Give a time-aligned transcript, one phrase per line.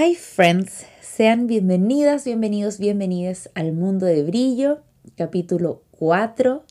[0.00, 4.78] Hi friends, sean bienvenidas, bienvenidos, bienvenidas al mundo de brillo,
[5.16, 6.62] capítulo 4.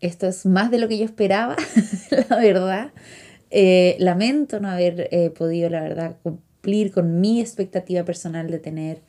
[0.00, 1.54] Esto es más de lo que yo esperaba,
[2.30, 2.90] la verdad.
[3.50, 9.02] Eh, lamento no haber eh, podido, la verdad, cumplir con mi expectativa personal de tener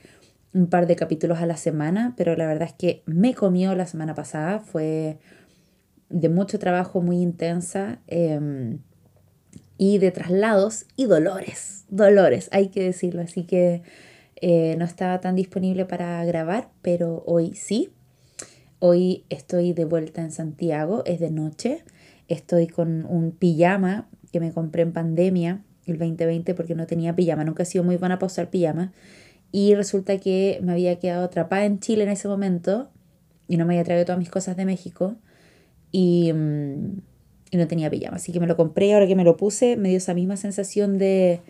[0.53, 3.87] un par de capítulos a la semana, pero la verdad es que me comió la
[3.87, 5.17] semana pasada, fue
[6.09, 7.99] de mucho trabajo, muy intensa.
[8.05, 8.77] Em,
[9.79, 13.21] y de traslados y dolores, dolores, hay que decirlo.
[13.21, 13.81] Así que
[14.35, 17.89] eh, no estaba tan disponible para grabar, pero hoy sí.
[18.79, 21.85] Hoy estoy de vuelta en Santiago, es de noche.
[22.27, 27.45] Estoy con un pijama que me compré en pandemia el 2020 porque no tenía pijama.
[27.45, 28.91] Nunca he sido muy buena para usar pijama.
[29.53, 32.89] Y resulta que me había quedado atrapada en Chile en ese momento
[33.47, 35.15] y no me había traído todas mis cosas de México.
[35.89, 36.97] Y, mm,
[37.51, 38.17] y no tenía pijama.
[38.17, 40.97] Así que me lo compré, ahora que me lo puse, me dio esa misma sensación
[40.97, 41.41] de...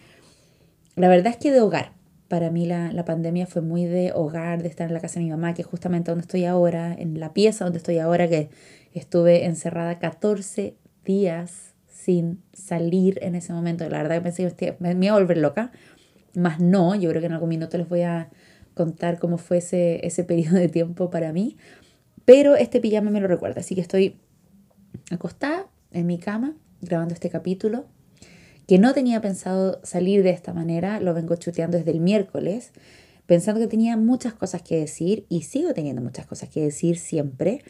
[0.95, 1.93] La verdad es que de hogar.
[2.27, 5.25] Para mí la, la pandemia fue muy de hogar, de estar en la casa de
[5.25, 8.49] mi mamá, que es justamente donde estoy ahora, en la pieza donde estoy ahora, que
[8.93, 13.87] estuve encerrada 14 días sin salir en ese momento.
[13.89, 15.71] La verdad que pensé que me, iba a volver loca.
[16.35, 18.29] Más no, yo creo que en algún minuto les voy a
[18.73, 21.57] contar cómo fue ese, ese periodo de tiempo para mí.
[22.25, 24.17] Pero este pijama me lo recuerda, así que estoy
[25.09, 27.85] acostada en mi cama grabando este capítulo,
[28.67, 32.71] que no tenía pensado salir de esta manera, lo vengo chuteando desde el miércoles,
[33.25, 37.63] pensando que tenía muchas cosas que decir y sigo teniendo muchas cosas que decir siempre,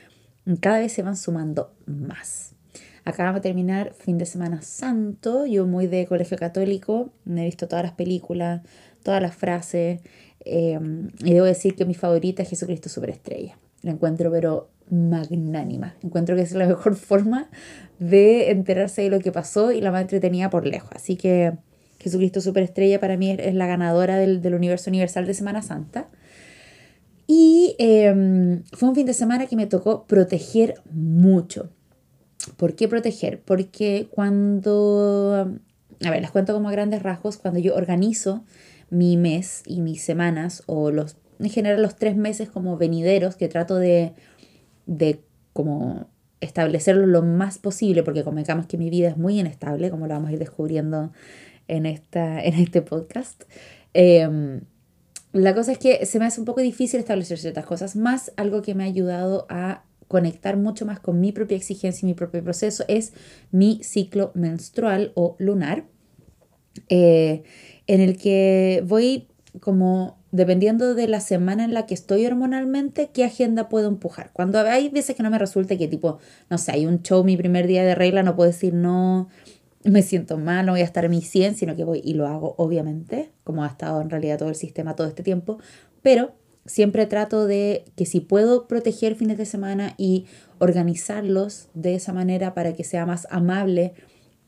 [0.59, 2.53] cada vez se van sumando más.
[3.05, 7.67] Acabamos de terminar fin de semana santo, yo muy de colegio católico, me he visto
[7.67, 8.61] todas las películas,
[9.03, 10.01] todas las frases,
[10.45, 10.79] eh,
[11.23, 13.57] y debo decir que mi favorita es Jesucristo Superestrella.
[13.81, 15.95] La encuentro pero magnánima.
[16.03, 17.49] Encuentro que es la mejor forma
[17.99, 20.89] de enterarse de lo que pasó y la más entretenida por lejos.
[20.93, 21.53] Así que
[21.99, 26.07] Jesucristo Superestrella para mí es la ganadora del, universo universal de Semana Santa.
[27.27, 31.69] Y em, fue un fin de semana que me tocó proteger mucho.
[32.57, 33.41] ¿Por qué proteger?
[33.41, 35.59] Porque cuando,
[36.03, 38.43] a ver, les cuento como a grandes rasgos, cuando yo organizo
[38.89, 43.47] mi mes y mis semanas o los, en general los tres meses como venideros que
[43.47, 44.13] trato de
[44.89, 45.21] de
[45.53, 46.07] como
[46.41, 50.29] establecerlo lo más posible, porque convengamos que mi vida es muy inestable, como lo vamos
[50.29, 51.11] a ir descubriendo
[51.67, 53.43] en, esta, en este podcast.
[53.93, 54.61] Em,
[55.31, 58.61] la cosa es que se me hace un poco difícil establecer ciertas cosas, más algo
[58.61, 62.43] que me ha ayudado a conectar mucho más con mi propia exigencia y mi propio
[62.43, 63.13] proceso es
[63.51, 65.85] mi ciclo menstrual o lunar,
[66.87, 67.43] eh,
[67.85, 69.27] en el que voy
[69.59, 74.31] como dependiendo de la semana en la que estoy hormonalmente, qué agenda puedo empujar.
[74.33, 76.19] Cuando hay veces que no me resulta que tipo,
[76.49, 79.29] no sé, hay un show mi primer día de regla, no puedo decir no,
[79.83, 82.27] me siento mal, no voy a estar en mi 100, sino que voy y lo
[82.27, 85.59] hago obviamente, como ha estado en realidad todo el sistema todo este tiempo,
[86.01, 86.33] pero
[86.65, 90.25] siempre trato de que si puedo proteger fines de semana y
[90.59, 93.93] organizarlos de esa manera para que sea más amable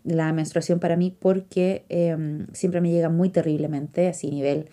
[0.03, 4.67] la menstruación para mí, porque em, siempre me llega muy terriblemente, así nivel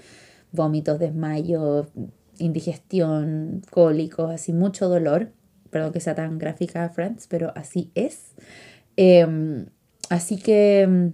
[0.52, 1.88] vómitos, desmayos,
[2.38, 5.32] indigestión, cólicos, así mucho dolor.
[5.70, 8.34] Perdón que sea tan gráfica, Friends, pero así es.
[8.96, 9.66] Em,
[10.08, 11.12] así que, em,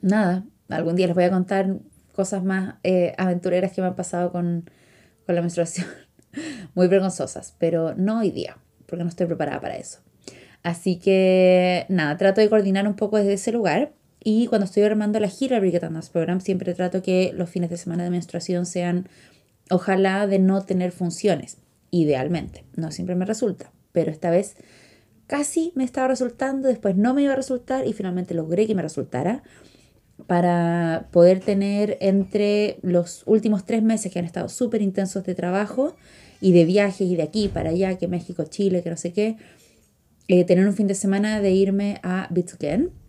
[0.00, 1.78] nada, algún día les voy a contar
[2.12, 4.70] cosas más eh, aventureras que me han pasado con,
[5.26, 5.86] con la menstruación.
[6.74, 10.00] Muy vergonzosas, pero no hoy día, porque no estoy preparada para eso.
[10.62, 13.92] Así que, nada, trato de coordinar un poco desde ese lugar
[14.24, 18.04] y cuando estoy armando la gira Brigitte Program, siempre trato que los fines de semana
[18.04, 19.06] de menstruación sean,
[19.70, 21.58] ojalá, de no tener funciones,
[21.90, 22.64] idealmente.
[22.74, 24.56] No siempre me resulta, pero esta vez
[25.26, 28.80] casi me estaba resultando, después no me iba a resultar y finalmente logré que me
[28.80, 29.42] resultara
[30.26, 35.96] para poder tener entre los últimos tres meses que han estado súper intensos de trabajo
[36.40, 39.36] y de viajes y de aquí para allá, que México, Chile, que no sé qué,
[40.28, 43.03] eh, tener un fin de semana de irme a Bitsuken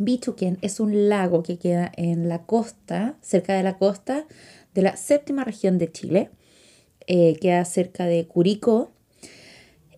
[0.00, 4.26] Bichuquén es un lago que queda en la costa, cerca de la costa
[4.74, 6.30] de la séptima región de Chile.
[7.06, 8.92] Eh, queda cerca de Curicó.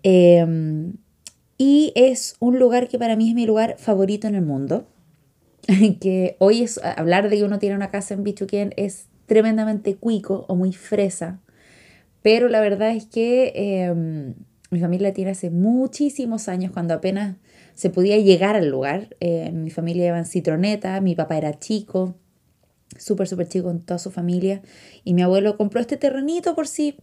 [0.02, 0.94] Em,
[1.56, 4.88] y es un lugar que para mí es mi lugar favorito en el mundo.
[6.00, 10.46] que hoy es hablar de que uno tiene una casa en Bichuquén es tremendamente cuico
[10.48, 11.38] o muy fresa.
[12.22, 14.34] Pero la verdad es que em,
[14.70, 17.37] mi familia tiene hace muchísimos años, cuando apenas
[17.74, 19.16] se podía llegar al lugar.
[19.20, 22.16] Eh, mi familia iba en citroneta, mi papá era chico,
[22.98, 24.62] súper, súper chico con toda su familia.
[25.04, 26.96] Y mi abuelo compró este terrenito por sí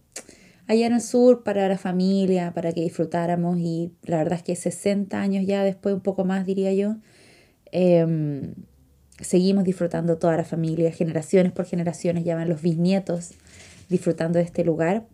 [0.70, 3.58] allá en el sur para la familia, para que disfrutáramos.
[3.58, 6.96] Y la verdad es que 60 años ya después, un poco más diría yo,
[7.72, 8.54] em,
[9.20, 13.32] seguimos disfrutando toda la familia, generaciones por generaciones, ya van los bisnietos
[13.88, 15.06] disfrutando de este lugar,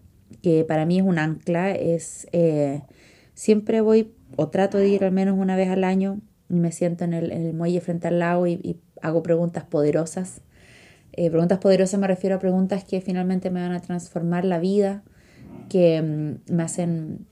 [0.42, 2.82] que para mí es un ancla, es eh,
[3.34, 7.04] siempre voy o trato de ir al menos una vez al año y me siento
[7.04, 10.40] en el, muelle frente al lago y, hago preguntas poderosas.
[11.12, 15.02] Eh, preguntas poderosas me refiero a preguntas que finalmente me van a transformar la vida,
[15.68, 17.26] que mm, me hacen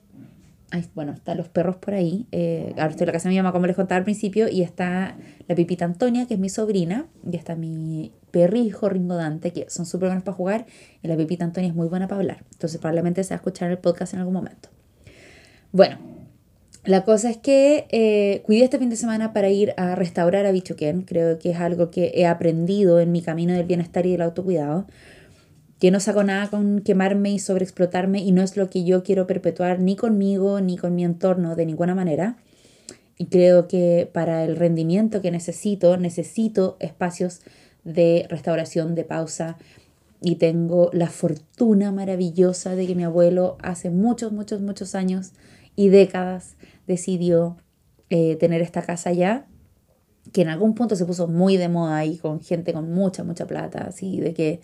[0.94, 2.26] bueno, están los perros por ahí.
[2.32, 4.62] Eh, ahora estoy en la casa de mi mamá, como les contaba al principio, y
[4.62, 5.16] está
[5.46, 9.86] la Pipita Antonia, que es mi sobrina, y está mi perrijo Ringo Dante, que son
[9.86, 10.66] súper buenos para jugar,
[11.02, 12.44] y la Pipita Antonia es muy buena para hablar.
[12.52, 14.68] Entonces probablemente se va a escuchar el podcast en algún momento.
[15.72, 15.98] Bueno,
[16.84, 20.52] la cosa es que eh, cuidé este fin de semana para ir a restaurar a
[20.52, 21.02] Bichoquén.
[21.02, 24.86] Creo que es algo que he aprendido en mi camino del bienestar y del autocuidado
[25.84, 29.26] que no saco nada con quemarme y sobreexplotarme y no es lo que yo quiero
[29.26, 32.38] perpetuar ni conmigo ni con mi entorno de ninguna manera.
[33.18, 37.42] Y creo que para el rendimiento que necesito, necesito espacios
[37.84, 39.56] de restauración, de pausa.
[40.22, 45.32] Y tengo la fortuna maravillosa de que mi abuelo hace muchos, muchos, muchos años
[45.76, 47.56] y décadas decidió
[48.10, 49.46] eh, tener esta casa ya,
[50.32, 53.46] que en algún punto se puso muy de moda ahí con gente con mucha, mucha
[53.46, 54.60] plata, así de que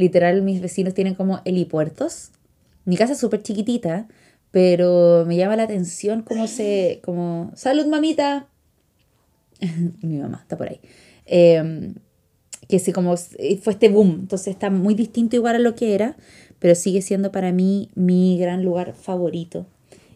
[0.00, 2.30] Literal, mis vecinos tienen como helipuertos.
[2.86, 4.08] Mi casa es súper chiquitita,
[4.50, 7.02] pero me llama la atención cómo se...
[7.04, 8.48] como, ¡Salud, mamita!
[10.00, 10.80] Mi mamá está por ahí.
[11.26, 11.96] Em,
[12.66, 14.20] que sí, como fue este boom.
[14.20, 16.16] Entonces está muy distinto igual a lo que era,
[16.60, 19.66] pero sigue siendo para mí mi gran lugar favorito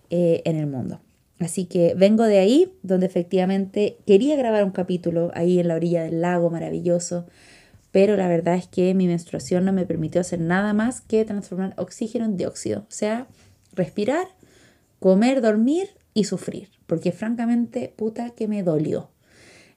[0.08, 0.98] eh, en el mundo.
[1.40, 6.04] Así que vengo de ahí, donde efectivamente quería grabar un capítulo ahí en la orilla
[6.04, 7.26] del lago maravilloso,
[7.90, 11.74] pero la verdad es que mi menstruación no me permitió hacer nada más que transformar
[11.76, 13.26] oxígeno en dióxido, o sea,
[13.72, 14.28] respirar,
[15.00, 19.10] comer, dormir y sufrir, porque francamente, puta que me dolió.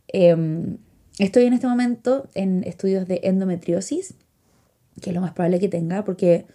[0.07, 0.77] Em,
[1.19, 4.15] estoy en este momento en estudios de endometriosis,
[5.01, 6.45] que es lo más probable que tenga, porque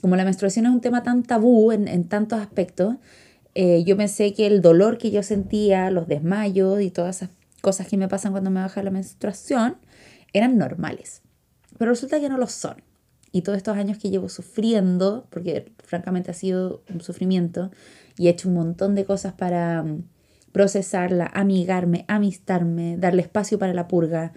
[0.00, 2.96] como la menstruación es un tema tan tabú en, tantos aspectos,
[3.62, 7.28] eh, yo pensé que el dolor que yo sentía, los desmayos y todas esas
[7.60, 9.76] cosas que me pasan cuando me baja la menstruación,
[10.32, 11.20] eran normales.
[11.76, 12.76] Pero resulta que no lo son.
[13.32, 17.70] Y todos estos años que llevo sufriendo, porque francamente ha sido un sufrimiento,
[18.16, 20.04] y he hecho un montón de cosas para mm,
[20.52, 24.32] procesarla, amigarme, amistarme, darle espacio para la purga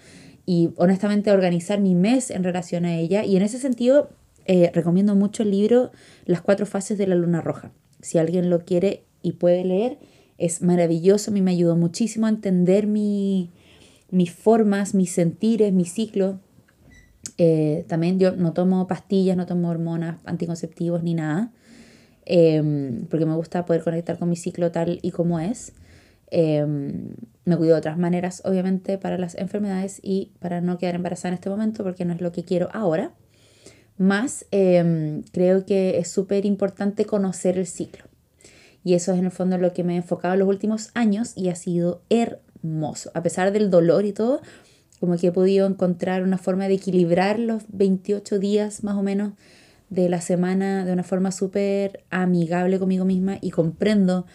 [0.46, 3.24] y honestamente organizar mi mes en relación a ella.
[3.24, 4.10] Y en ese sentido,
[4.48, 5.94] eh, recomiendo mucho el libro
[6.26, 7.72] Las cuatro fases de la luna roja.
[8.02, 9.98] Si alguien lo quiere y puede leer,
[10.38, 11.32] es maravilloso.
[11.32, 13.50] A mí me ayudó muchísimo a entender mi,
[14.12, 16.40] mis formas, mis sentires, mi ciclo.
[17.38, 21.52] Eh, también yo no tomo pastillas, no tomo hormonas, anticonceptivos ni nada,
[22.26, 25.74] em, porque me gusta poder conectar con mi ciclo tal y como es.
[26.30, 27.16] Em,
[27.46, 31.36] me cuido de otras maneras, obviamente, para las enfermedades y para no quedar embarazada en
[31.36, 33.14] este momento, porque no es lo que quiero ahora.
[33.98, 38.06] Más, em, creo que es súper importante conocer el ciclo.
[38.84, 41.34] Y eso es en el fondo lo que me he enfocado en los últimos años
[41.36, 44.42] y ha sido hermoso a pesar del dolor y todo,
[45.00, 49.34] como que he podido encontrar una forma de equilibrar los 28 días más o menos
[49.90, 54.26] de la semana de una forma súper amigable conmigo misma y comprendo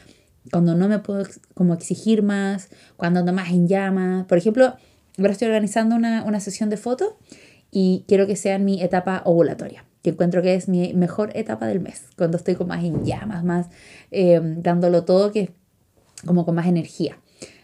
[0.51, 1.25] cuando no me puedo
[1.55, 4.27] como exigir más, cuando ando más en llamas.
[4.27, 4.77] Por ejemplo,
[5.19, 7.15] ahora estoy organizando una, sesión de fotos
[7.71, 11.81] y quiero que sea mi etapa ovulatoria, que encuentro que es mi mejor etapa del
[11.81, 13.69] mes, cuando estoy con más en llamas, más
[14.11, 15.51] eh, dándolo todo, que
[16.25, 17.19] como con más energía.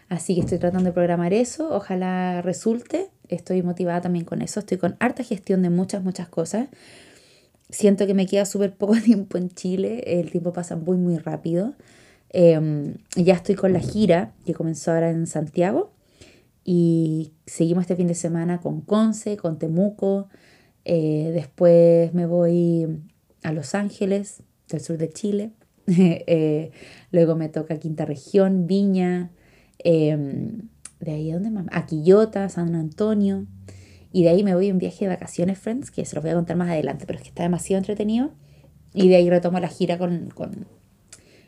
[0.09, 3.09] Así que estoy tratando de programar eso, ojalá resulte.
[3.27, 6.67] Estoy motivada también con eso, estoy con harta gestión de muchas, muchas cosas.
[7.69, 11.73] Siento que me queda súper poco tiempo en Chile, el tiempo pasa muy, muy rápido.
[12.29, 15.91] Em, ya estoy con la gira que comenzó ahora en Santiago
[16.63, 20.27] y seguimos este fin de semana con Conce, con Temuco.
[20.85, 22.87] Eh, después me voy
[23.43, 25.51] a Los Ángeles, del sur de Chile.
[25.87, 26.71] Eh,
[27.11, 29.29] luego me toca Quinta Región, Viña,
[29.85, 31.67] Em, de ahí, ¿a dónde más?
[31.69, 33.45] A San Antonio.
[34.11, 36.35] Y de ahí me voy en viaje de vacaciones, friends, que se los voy a
[36.35, 38.31] contar más adelante, pero es que está demasiado entretenido.
[38.93, 40.65] Y de ahí retomo la gira con, con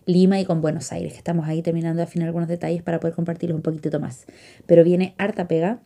[0.05, 3.15] Lima y con Buenos Aires, que estamos ahí terminando de afinar algunos detalles para poder
[3.15, 4.25] compartirlos un poquitito más.
[4.65, 5.81] Pero viene harta pega.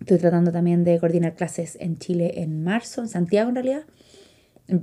[0.00, 3.82] Estoy tratando también de coordinar clases en Chile en marzo, en Santiago en realidad.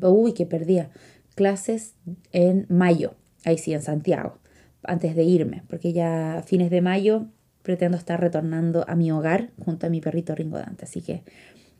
[0.01, 0.89] Uy, que perdía.
[1.36, 1.96] Clases
[2.32, 4.39] en mayo, ahí sí, en Santiago
[4.84, 7.27] antes de irme, porque ya a fines de mayo
[7.62, 10.86] pretendo estar retornando a mi hogar junto a mi perrito Ringo Dante.
[10.86, 11.24] Así que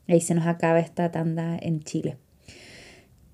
[0.08, 2.16] ahí se nos acaba esta tanda en Chile.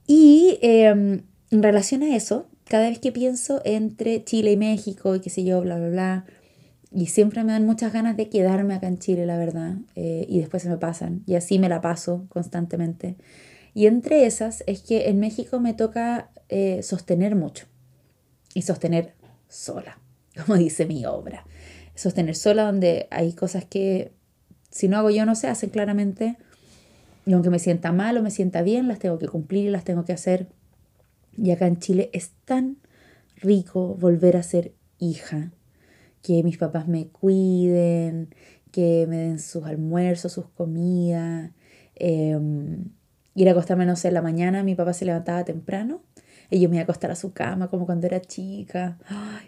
[0.07, 5.21] Y em, en relación a eso, cada vez que pienso entre Chile y México y
[5.21, 6.25] qué sé yo, bla, bla, bla,
[6.92, 10.40] y siempre me dan muchas ganas de quedarme acá en Chile, la verdad, eh, y
[10.40, 13.16] después se me pasan, y así me la paso constantemente.
[13.75, 17.66] Y entre esas es que en México me toca eh, sostener mucho,
[18.54, 19.14] y sostener
[19.49, 20.00] sola,
[20.47, 21.44] como dice mi obra.
[21.94, 24.12] Sostener sola donde hay cosas que
[24.70, 26.38] si no hago yo no se hacen claramente,
[27.25, 29.85] y aunque me sienta mal o me sienta bien, las tengo que cumplir y las
[29.85, 30.49] tengo que hacer.
[31.37, 32.78] Y acá en Chile es tan
[33.37, 35.52] rico volver a ser hija
[36.23, 38.35] que mis papás me cuiden,
[38.73, 41.50] que me den sus almuerzos, sus comidas.
[41.97, 42.85] Em,
[43.35, 46.03] ir a acostarme, no sé, en la mañana, mi papá se levantaba temprano
[46.50, 48.99] y yo me iba a acostar a su cama como cuando era chica.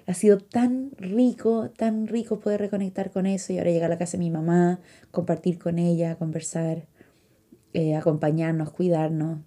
[0.07, 3.99] ha sido tan rico, tan rico poder reconectar con eso y ahora llegar a la
[3.99, 6.87] casa de mi mamá, compartir con ella, conversar,
[7.73, 9.41] eh, acompañarnos, cuidarnos.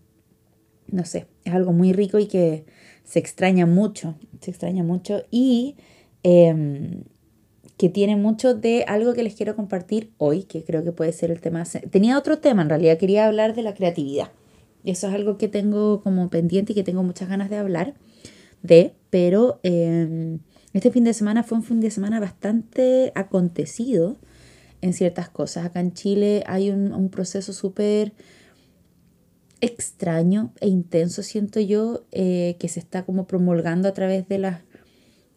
[0.88, 2.66] No sé, es algo muy rico y que
[3.04, 5.78] se extraña mucho, se extraña mucho y
[6.24, 7.04] em,
[7.78, 11.32] que tiene mucho de algo que les quiero compartir hoy, que creo que puede ser
[11.32, 11.64] el tema.
[11.92, 14.32] Tenía otro tema, en realidad quería hablar de la creatividad.
[14.86, 17.96] Eso es algo que tengo como pendiente y que tengo muchas ganas de hablar
[18.62, 20.40] de, pero em,
[20.74, 24.18] este fin de semana fue un fin de semana bastante acontecido
[24.82, 25.66] en ciertas cosas.
[25.66, 28.14] Acá en Chile hay un, proceso súper
[29.60, 34.62] extraño e intenso, siento yo, eh, que se está como promulgando a través de, las,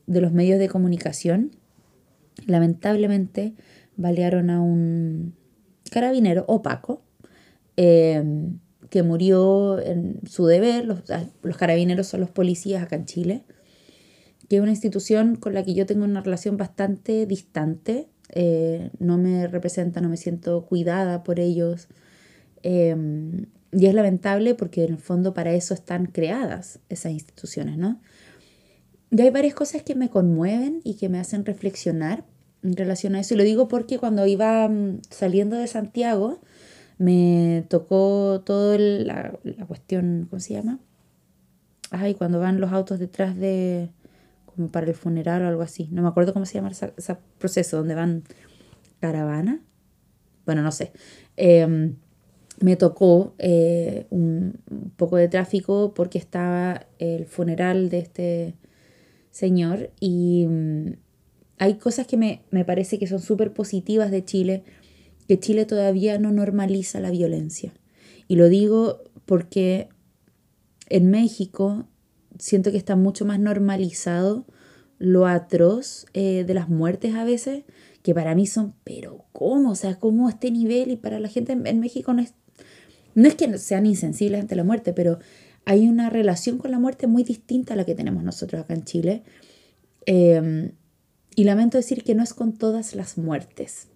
[0.06, 1.52] de los medios de comunicación
[2.46, 3.54] Lamentablemente
[3.96, 5.34] balearon a un
[5.90, 7.02] carabinero opaco
[7.76, 8.58] em,
[8.90, 10.84] que murió en su deber.
[10.84, 11.02] Los,
[11.42, 13.42] los, carabineros son los policías acá en Chile,
[14.48, 18.08] que es una institución con la que yo tengo una relación bastante distante.
[18.30, 21.88] Eh, no me representa, no me siento cuidada por ellos.
[22.62, 28.00] Em, y es lamentable porque en el fondo para eso están creadas esas instituciones, ¿no?
[29.10, 32.24] Y hay varias cosas que me conmueven y que me hacen reflexionar
[32.62, 33.34] en relación a eso.
[33.34, 36.40] Y lo digo porque cuando iba mm, saliendo de Santiago,
[36.98, 40.78] me tocó toda la, la, cuestión, ¿cómo se llama?
[41.90, 43.90] Ay, cuando van los autos detrás de,
[44.44, 45.88] como para el funeral o algo así.
[45.90, 48.24] No me acuerdo cómo se llama ese, proceso, donde van
[49.00, 49.60] caravana.
[50.44, 50.92] Bueno, no sé.
[51.36, 51.96] Em,
[52.60, 54.58] me tocó eh, un
[54.96, 58.54] poco de tráfico porque estaba el funeral de este
[59.38, 60.96] señor y mm,
[61.58, 64.64] hay cosas que me, me parece que son súper positivas de Chile,
[65.28, 67.72] que Chile todavía no normaliza la violencia.
[68.26, 69.88] Y lo digo porque
[70.88, 71.86] en México
[72.38, 74.44] siento que está mucho más normalizado
[74.98, 77.62] lo atroz eh, de las muertes a veces,
[78.02, 79.70] que para mí son, pero ¿cómo?
[79.70, 80.90] O sea, ¿cómo este nivel?
[80.90, 82.34] Y para la gente en, México no es,
[83.14, 85.20] no es que sean insensibles ante la muerte, pero
[85.68, 88.84] hay una relación con la muerte muy distinta a la que tenemos nosotros acá en
[88.84, 89.22] Chile.
[90.06, 90.72] Em,
[91.36, 93.88] y lamento decir que no es con todas las muertes.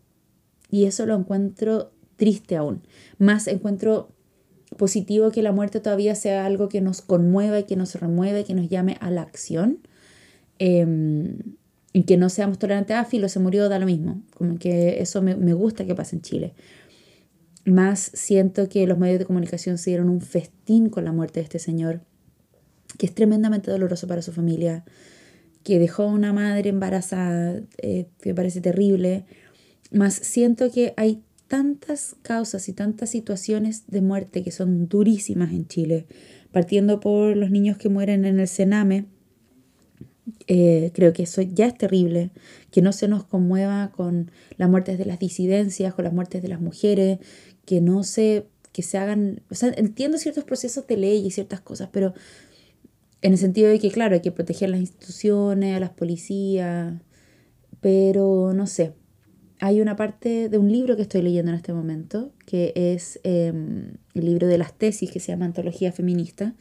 [0.70, 2.82] Y eso lo encuentro triste aún.
[3.16, 4.10] Más encuentro
[4.76, 8.52] positivo que la muerte todavía sea algo que nos conmueva y que nos remueve, que
[8.52, 9.78] nos llame a la acción.
[10.58, 11.38] Em,
[11.94, 12.94] y que no seamos tolerantes.
[12.98, 14.20] Ah, filo, se murió, da lo mismo.
[14.34, 16.52] Como que eso me, me gusta que pase en Chile.
[17.64, 21.44] Más siento que los medios de comunicación se dieron un festín con la muerte de
[21.44, 22.00] este señor,
[22.98, 24.84] que es tremendamente doloroso para su familia,
[25.62, 29.24] que dejó a una madre embarazada, eh, que me parece terrible.
[29.92, 35.68] Más siento que hay tantas causas y tantas situaciones de muerte que son durísimas en
[35.68, 36.06] Chile,
[36.50, 39.04] partiendo por los niños que mueren en el Sename.
[40.46, 42.30] Eh, creo que eso ya es terrible,
[42.70, 46.48] que no se nos conmueva con las muertes de las disidencias, con las muertes de
[46.48, 47.18] las mujeres,
[47.64, 51.60] que no se, que se hagan, o sea, entiendo ciertos procesos de ley y ciertas
[51.60, 52.14] cosas, pero
[53.20, 56.94] en el sentido de que, claro, hay que proteger las instituciones, a las policías,
[57.80, 58.94] pero no sé,
[59.60, 63.92] hay una parte de un libro que estoy leyendo en este momento, que es em,
[64.14, 66.56] el libro de las tesis que se llama Antología Feminista,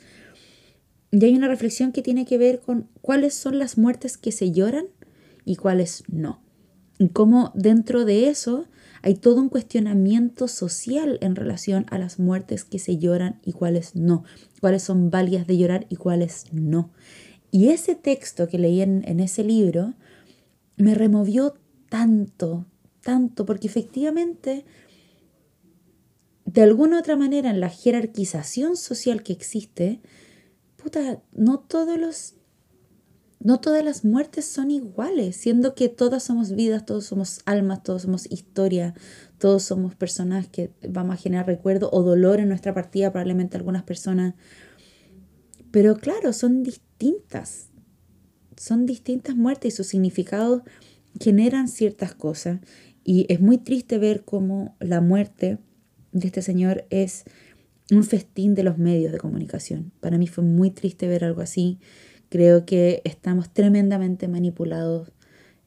[1.12, 4.52] y hay una reflexión que tiene que ver con cuáles son las muertes que se
[4.52, 4.86] lloran
[5.46, 6.42] y cuáles no.
[7.00, 8.68] Y cómo dentro de eso
[9.04, 13.96] hay todo un cuestionamiento social en relación a las muertes que se lloran y cuáles
[13.96, 14.24] no,
[14.60, 16.92] cuáles son válidas de llorar y cuáles no.
[17.50, 19.94] Y ese texto que leí en, en ese libro
[20.78, 21.56] me removió
[21.90, 22.66] tanto,
[23.02, 24.66] tanto, porque efectivamente,
[26.46, 30.00] de alguna u otra manera, en la jerarquización social que existe,
[30.78, 32.36] puta, no todos los
[33.44, 38.04] no todas las muertes son iguales, siendo que todas somos vidas, todos somos almas, todos
[38.04, 38.94] somos historia,
[39.40, 43.84] todos somos personas que vamos a generar recuerdo o dolor en nuestra partida, probablemente algunas
[43.84, 44.36] personas.
[45.72, 47.70] Pero claro, son distintas.
[48.58, 50.62] Son distintas muertes y sus significados
[51.20, 52.60] generan ciertas cosas
[53.04, 55.58] y es muy triste ver cómo la muerte
[56.12, 57.24] de este señor es
[57.90, 59.92] un festín de los medios de comunicación.
[60.00, 61.80] Para mí fue muy triste ver algo así.
[62.32, 65.12] Creo que estamos tremendamente manipulados,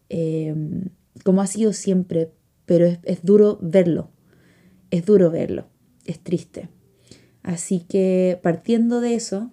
[0.09, 0.88] em,
[1.23, 2.33] como ha sido siempre,
[2.64, 4.11] pero es, es duro verlo.
[4.90, 5.66] Es duro verlo.
[6.06, 6.71] Es triste.
[7.42, 9.52] Así que partiendo de eso,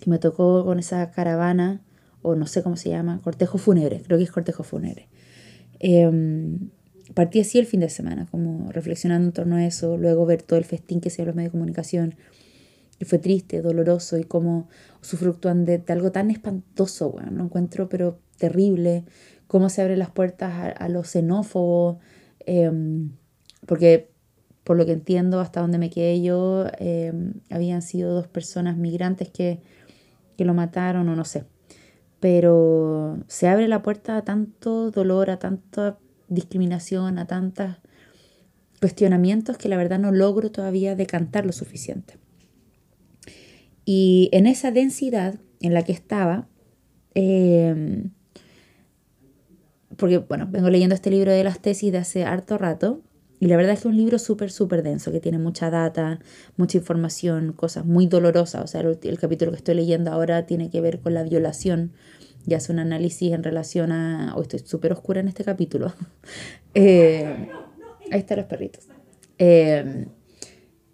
[0.00, 1.82] que me tocó con esa caravana,
[2.22, 5.08] o no sé cómo se llama, cortejo fúnebre, creo que es cortejo fúnebre.
[5.80, 6.08] Eh,
[7.14, 10.60] partí así el fin de semana, como reflexionando en torno a eso, luego ver todo
[10.60, 12.14] el festín que se los medios de comunicación,
[13.02, 14.68] que fue triste, doloroso y cómo
[15.02, 19.04] usufructúan de, de algo tan espantoso, bueno, lo encuentro pero terrible,
[19.48, 21.96] cómo se abren las puertas a, los xenófobos,
[22.46, 23.10] em,
[23.66, 24.12] porque
[24.62, 29.30] por lo que entiendo, hasta donde me quedé yo, em, habían sido dos personas migrantes
[29.30, 29.58] que,
[30.36, 31.44] que lo mataron o no sé.
[32.20, 37.78] Pero se abre la puerta a tanto dolor, a tanta discriminación, a tantos
[38.78, 42.21] cuestionamientos que la verdad no logro todavía decantar lo suficiente.
[43.84, 46.48] Y en esa densidad en la que estaba,
[47.14, 48.10] em,
[49.96, 53.02] porque bueno, vengo leyendo este libro de las tesis de hace harto rato,
[53.40, 56.20] y la verdad es que es un libro súper, súper denso, que tiene mucha data,
[56.56, 58.62] mucha información, cosas muy dolorosas.
[58.62, 61.90] O sea, el, el, capítulo que estoy leyendo ahora tiene que ver con la violación
[62.46, 64.34] y hace un análisis en relación a...
[64.36, 65.92] Hoy estoy súper oscura en este capítulo.
[66.74, 67.50] Eh,
[68.10, 68.88] ahí están los perritos.
[69.36, 70.06] Eh,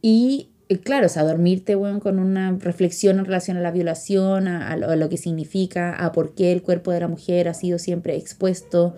[0.03, 4.77] y claro, o sea, dormirte bueno, con una reflexión en relación a la violación, a,
[4.77, 8.95] lo, que significa, a por qué el cuerpo de la mujer ha sido siempre expuesto,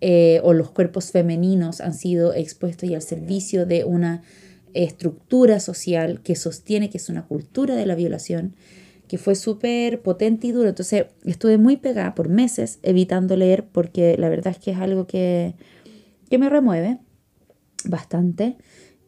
[0.00, 4.22] eh, o los cuerpos femeninos han sido expuestos y al servicio de una
[4.74, 8.56] estructura social que sostiene que es una cultura de la violación
[9.06, 10.70] que fue súper potente y duro.
[10.70, 15.06] Entonces estuve muy pegada por meses evitando leer porque la verdad es que es algo
[15.06, 15.54] que,
[16.30, 16.98] que me remueve
[17.84, 18.56] bastante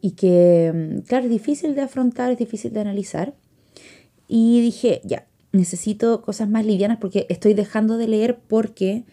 [0.05, 3.33] y que, mm, claro, es difícil de afrontar, es difícil de analizar.
[4.29, 9.07] Y dije, ya, necesito cosas más livianas porque estoy dejando de leer porque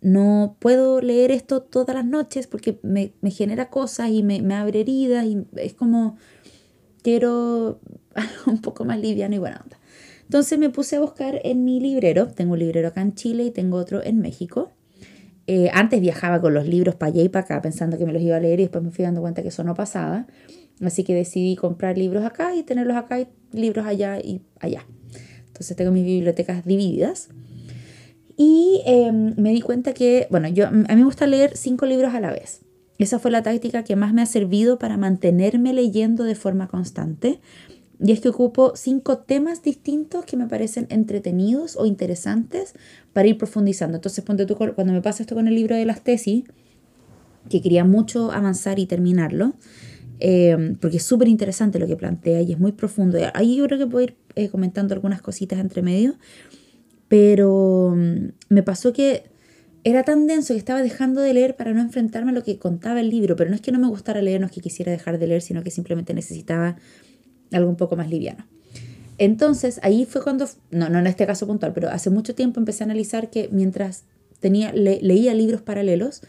[0.00, 4.54] no puedo leer esto todas las noches porque me, me genera cosas y me, me,
[4.54, 6.16] abre heridas y es como
[7.02, 7.80] quiero
[8.14, 9.78] algo un poco más liviano y buena onda.
[10.22, 13.50] Entonces me puse a buscar en mi librero, tengo un librero acá en Chile y
[13.50, 14.72] tengo otro en México.
[15.50, 18.20] Eh, antes viajaba con los libros para allá y para acá pensando que me los
[18.20, 20.26] iba a leer y después me fui dando cuenta que eso no pasaba.
[20.84, 24.86] Así que decidí comprar libros acá y tenerlos acá y libros allá y allá.
[25.46, 27.30] Entonces tengo mis bibliotecas divididas.
[28.36, 32.12] Y em, me di cuenta que, bueno, yo, a mí me gusta leer cinco libros
[32.12, 32.60] a la vez.
[32.98, 37.40] Esa fue la táctica que más me ha servido para mantenerme leyendo de forma constante
[38.00, 42.74] y es que ocupo cinco temas distintos que me parecen entretenidos o interesantes
[43.12, 43.96] para ir profundizando.
[43.96, 46.44] Entonces, ponte tú, cuando me pasa esto con el libro de las tesis,
[47.48, 49.54] que quería mucho avanzar y terminarlo,
[50.20, 53.18] eh, porque es súper interesante lo que plantea y es muy profundo.
[53.34, 56.14] Ahí yo creo que puedo ir eh, comentando algunas cositas entre medio,
[57.08, 59.24] pero mm, me pasó que
[59.84, 63.00] era tan denso que estaba dejando de leer para no enfrentarme a lo que contaba
[63.00, 65.18] el libro, pero no es que no me gustara leer, no es que quisiera dejar
[65.18, 66.76] de leer, sino que simplemente necesitaba
[67.52, 68.46] algo un poco más liviano.
[69.18, 72.84] Entonces, ahí fue cuando, no, no en este caso puntual, pero hace mucho tiempo empecé
[72.84, 74.04] a analizar que mientras
[74.40, 76.22] tenía, leía libros paralelos,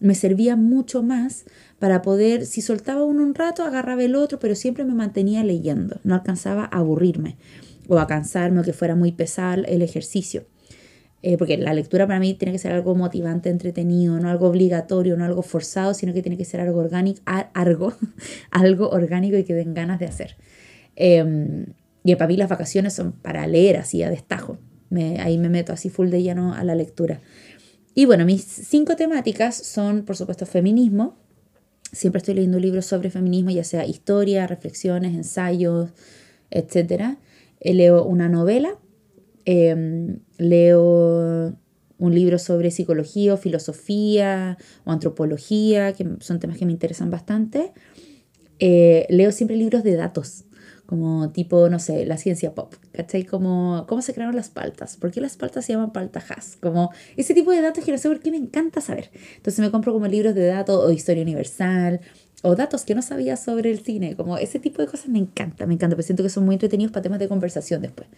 [0.00, 1.44] me servía mucho más
[1.78, 6.00] para poder, si soltaba uno un rato, agarraba el otro, pero siempre me mantenía leyendo,
[6.04, 7.36] no alcanzaba a aburrirme
[7.88, 10.44] o a cansarme o que fuera muy pesado el ejercicio.
[11.22, 15.16] Eh, porque la lectura para mí tiene que ser algo motivante, entretenido, no algo obligatorio,
[15.16, 17.20] no algo forzado, sino que tiene que ser algo orgánico,
[17.54, 17.94] algo,
[18.50, 20.36] algo orgánico y que den ganas de hacer.
[20.96, 21.66] Em,
[22.04, 24.58] y para mí las vacaciones son para leer así a destajo.
[24.90, 27.20] Me, ahí me meto así full de lleno a la lectura.
[27.94, 31.16] Y bueno, mis cinco temáticas son, por supuesto, feminismo.
[31.92, 35.90] Siempre estoy leyendo libros sobre feminismo, ya sea historia, reflexiones, ensayos,
[36.50, 37.16] etc.
[37.60, 38.76] Eh, leo una novela,
[39.44, 41.56] em, leo
[41.98, 47.72] un libro sobre psicología o filosofía o antropología, que son temas que me interesan bastante.
[48.58, 50.44] Eh, leo siempre libros de datos
[50.86, 53.24] como tipo, no sé, la ciencia pop, ¿cachai?
[53.24, 54.96] Como, ¿cómo se crearon las paltas?
[54.96, 56.56] ¿Por qué las paltas se llaman paltajas?
[56.60, 59.10] Como ese tipo de datos que no sé por qué me encanta saber.
[59.36, 62.00] Entonces me compro como libros de datos o historia universal
[62.42, 65.66] o datos que no sabía sobre el cine, como ese tipo de cosas me encanta,
[65.66, 68.08] me encanta, pero siento que son muy entretenidos para temas de conversación después.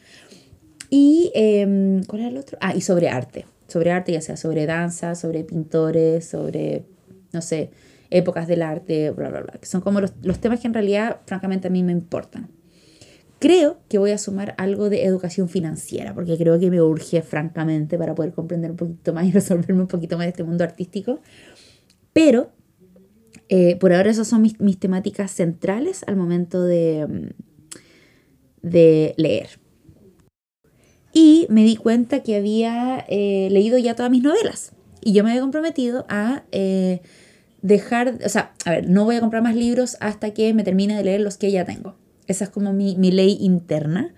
[0.90, 2.58] Y, eh, ¿cuál era el otro?
[2.60, 6.84] Ah, y sobre arte, sobre arte, ya sea sobre danza, sobre pintores, sobre,
[7.32, 7.70] no sé,
[8.10, 11.20] épocas del arte, bla, bla, bla, que son como los, los temas que en realidad,
[11.26, 12.48] francamente, a mí me importan.
[13.38, 17.98] Creo que voy a sumar algo de educación financiera, porque creo que me urge francamente
[17.98, 21.20] para poder comprender un poquito más y resolverme un poquito más de este mundo artístico.
[22.12, 22.50] Pero
[23.48, 29.60] eh, por ahora esas son mis, mis, temáticas centrales al momento de, mm, de leer.
[31.12, 34.72] Y me di cuenta que había eh, leído ya todas mis novelas.
[35.00, 37.00] Y yo me había comprometido a eh,
[37.62, 40.96] dejar, o sea, a ver, no voy a comprar más libros hasta que me termine
[40.96, 41.96] de leer los que ya tengo.
[42.28, 44.14] Esa es como mi, ley interna.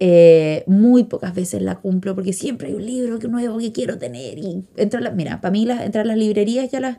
[0.00, 4.38] Eh, muy pocas veces la cumplo porque siempre hay un libro nuevo que quiero tener.
[4.38, 6.98] Y entro la, mira, para mí entrar a las librerías y a las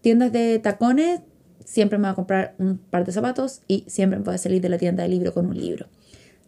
[0.00, 1.20] tiendas de tacones,
[1.64, 4.60] siempre me voy a comprar un par de zapatos y siempre me voy a salir
[4.60, 5.86] de la tienda de libro con un libro.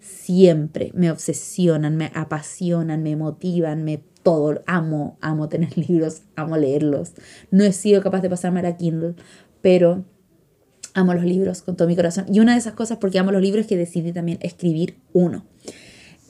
[0.00, 4.62] Siempre me obsesionan, me apasionan, me motivan, me todo.
[4.66, 7.12] Amo, amo tener libros, amo leerlos.
[7.50, 9.14] No he sido capaz de pasarme a Kindle,
[9.60, 10.04] pero
[10.94, 12.26] amo los libros con todo mi corazón.
[12.32, 15.44] Y una de esas cosas porque amo los libros es que decidí también escribir uno.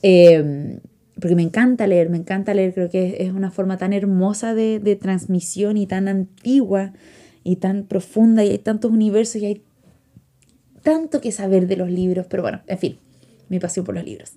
[0.02, 0.80] Em,
[1.20, 4.80] porque me encanta leer, me encanta leer, creo que es una forma tan hermosa de,
[4.80, 6.92] de, transmisión y tan antigua
[7.44, 9.62] y tan profunda y hay tantos universos y hay
[10.82, 12.98] tanto que saber de los libros, pero bueno, en fin,
[13.48, 14.32] mi pasión por los libros.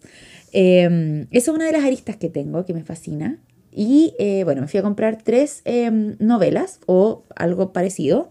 [0.54, 3.40] Eh, esa es una de las aristas que tengo, que me fascina.
[3.72, 8.30] Y eh, bueno, me fui a comprar tres em, novelas o algo parecido.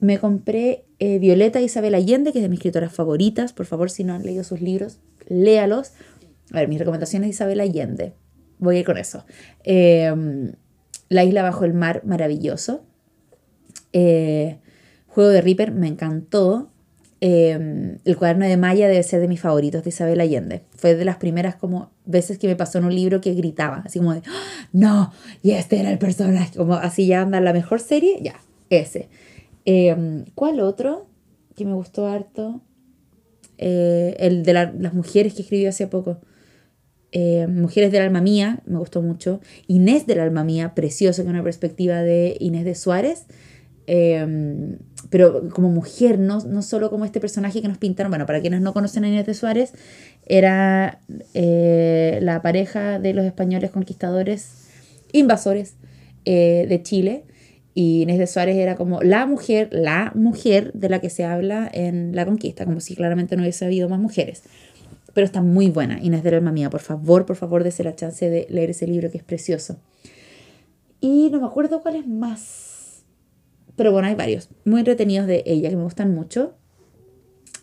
[0.00, 3.52] Me compré eh, Violeta Isabel Allende, que es de mis escritoras favoritas.
[3.52, 5.94] Por favor, si no han leído sus libros, léalos.
[6.52, 8.12] A ver, mis recomendaciones de Isabel Allende.
[8.60, 9.24] Voy a ir con eso.
[9.64, 10.52] Em,
[11.08, 12.84] la isla bajo el mar, maravilloso.
[13.92, 14.60] Eh,
[15.08, 16.70] Juego de Reaper, me encantó.
[17.20, 20.62] Em, el cuaderno de Maya debe ser de mis favoritos de Isabel Allende.
[20.76, 23.98] Fue de las primeras como veces que me pasó en un libro que gritaba, así
[23.98, 24.68] como de, ¡Ah!
[24.72, 25.12] no,
[25.42, 28.36] y este era el personaje, como así ya anda la mejor serie, ya,
[28.70, 29.08] ese.
[29.64, 31.06] Em, ¿Cuál otro
[31.54, 32.62] que me gustó harto?
[33.58, 36.20] Eh, el de las mujeres que escribió hace poco.
[37.12, 39.40] Em, mujeres del alma mía, me gustó mucho.
[39.66, 43.26] Inés del alma mía, precioso, es una perspectiva de Inés de Suárez.
[43.86, 44.78] Em,
[45.10, 48.10] pero como mujer, no, no solo como este personaje que nos pintaron.
[48.10, 49.74] Bueno, para quienes no conocen a Inés de Suárez,
[50.26, 51.00] era
[51.34, 54.68] eh, la pareja de los españoles conquistadores,
[55.12, 55.74] invasores
[56.24, 57.24] eh, de Chile.
[57.74, 61.70] Y Inés de Suárez era como la mujer, la mujer de la que se habla
[61.72, 64.42] en la conquista, como si claramente no hubiese habido más mujeres.
[65.14, 66.70] Pero está muy buena, Inés del alma mía.
[66.70, 69.78] Por favor, por favor, dése la chance de leer ese libro que es precioso.
[71.00, 72.72] Y no me acuerdo cuál es más
[73.76, 76.54] pero bueno, hay varios muy entretenidos de ella que me gustan mucho.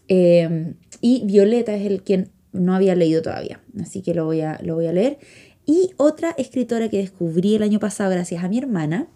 [0.07, 4.59] Em, y Violeta es el quien no había leído todavía, así que lo voy, a,
[4.63, 5.19] lo voy a leer.
[5.65, 9.07] Y otra escritora que descubrí el año pasado gracias a mi hermana,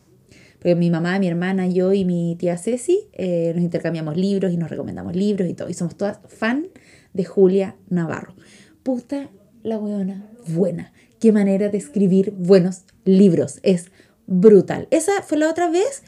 [0.63, 4.55] porque mi mamá, mi hermana, yo y mi tía Ceci eh, nos intercambiamos libros y
[4.55, 5.67] nos recomendamos libros y todo.
[5.67, 6.69] Y somos todas fan
[7.11, 8.33] de Julia Navarro.
[8.81, 9.29] Puta
[9.61, 10.93] la weona, buena.
[11.19, 13.59] Qué manera de escribir buenos libros.
[13.63, 13.91] Es
[14.25, 14.87] brutal.
[14.89, 16.01] Esa fue la otra vez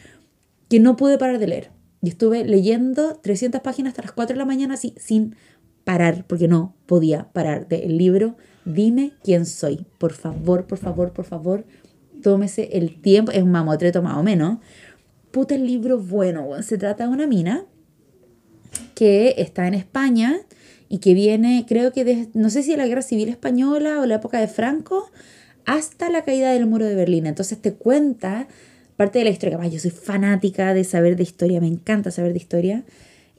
[0.70, 1.72] que no pude parar de leer.
[2.02, 5.36] Y estuve leyendo 300 páginas hasta las 4 de la mañana así, sin
[5.84, 8.38] parar, porque no podía parar del libro.
[8.64, 9.86] Dime quién soy.
[9.98, 11.66] Por favor, por favor, por favor,
[12.26, 13.32] tómese el tiempo.
[13.32, 14.58] Es un mamotreto más o menos.
[15.30, 16.50] Puta el libro bueno.
[16.64, 17.66] Se trata de una mina
[18.96, 20.40] que está en España
[20.90, 24.16] y que viene, creo que no sé si de la Guerra Civil Española o la
[24.16, 25.12] época de Franco,
[25.66, 27.28] hasta la caída del muro de Berlín.
[27.28, 28.48] Entonces te cuenta
[28.98, 32.32] parte de la historia, capaz yo soy fanática de saber de historia, me encanta saber
[32.34, 32.84] de historia.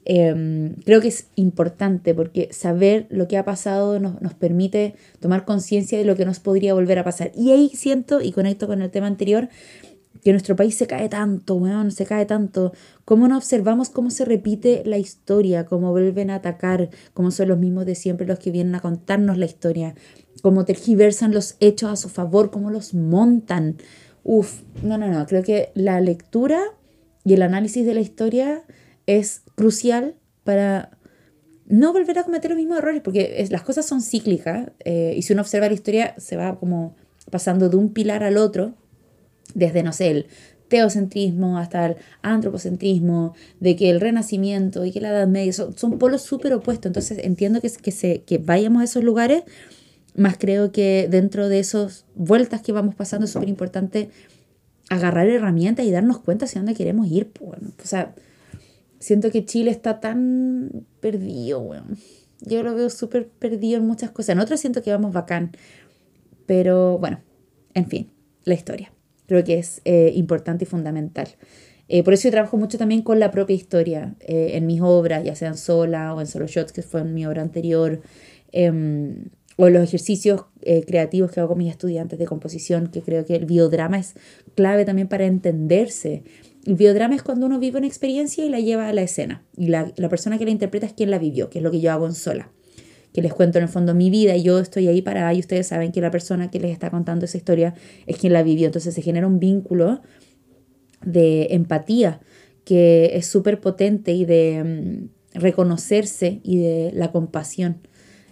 [0.09, 5.43] Em, creo que es importante porque saber lo que ha pasado nos, nos permite tomar
[5.43, 7.33] conciencia de lo que nos podría volver a pasar.
[7.35, 9.49] Y ahí siento, y conecto con el tema anterior,
[10.23, 12.71] que nuestro país se cae tanto, weón, se cae tanto.
[13.03, 15.65] ¿Cómo no observamos cómo se repite la historia?
[15.65, 16.89] ¿Cómo vuelven a atacar?
[17.13, 19.93] ¿Cómo son los mismos de siempre los que vienen a contarnos la historia?
[20.41, 22.49] ¿Cómo tergiversan los hechos a su favor?
[22.49, 23.75] ¿Cómo los montan?
[24.23, 26.61] Uf, no, no, no, creo que la lectura
[27.25, 28.63] y el análisis de la historia
[29.05, 30.91] es crucial para
[31.65, 35.33] no volver a cometer los mismos errores, porque las cosas son cíclicas eh, y si
[35.33, 36.95] uno observa la historia se va como
[37.29, 38.75] pasando de un pilar al otro,
[39.53, 40.27] desde, no sé, el
[40.69, 45.97] teocentrismo hasta el antropocentrismo, de que el renacimiento y que la Edad Media son, son
[45.97, 49.43] polos súper opuestos, entonces entiendo que, que, se, que vayamos a esos lugares
[50.15, 54.09] más creo que dentro de esas vueltas que vamos pasando es súper importante
[54.89, 57.29] agarrar herramientas y darnos cuenta hacia dónde queremos ir.
[57.31, 58.15] Pues, o sea,
[58.99, 61.97] siento que Chile está tan perdido, weón.
[62.41, 64.29] Yo lo veo súper perdido en muchas cosas.
[64.29, 65.51] En otras siento que vamos bacán.
[66.45, 67.21] Pero bueno,
[67.73, 68.11] en fin,
[68.43, 68.93] la historia.
[69.25, 71.27] Creo que es eh, importante y fundamental.
[71.89, 75.23] Eh, por eso yo trabajo mucho también con la propia historia eh, en mis obras,
[75.23, 78.01] ya sean sola o en solo shots, que fue en mi obra anterior.
[78.51, 83.25] Em, o los ejercicios eh, creativos que hago con mis estudiantes de composición, que creo
[83.25, 84.13] que el biodrama es
[84.55, 86.23] clave también para entenderse.
[86.67, 89.41] El biodrama es cuando uno vive una experiencia y la lleva a la escena.
[89.55, 91.79] Y la, la persona que la interpreta es quien la vivió, que es lo que
[91.79, 92.51] yo hago en sola.
[93.13, 95.67] Que les cuento en el fondo mi vida y yo estoy ahí para y ustedes
[95.67, 97.73] saben que la persona que les está contando esa historia
[98.05, 98.65] es quien la vivió.
[98.65, 100.01] Entonces se genera un vínculo
[101.05, 102.19] de empatía
[102.65, 107.77] que es súper potente y de mm, reconocerse y de la compasión.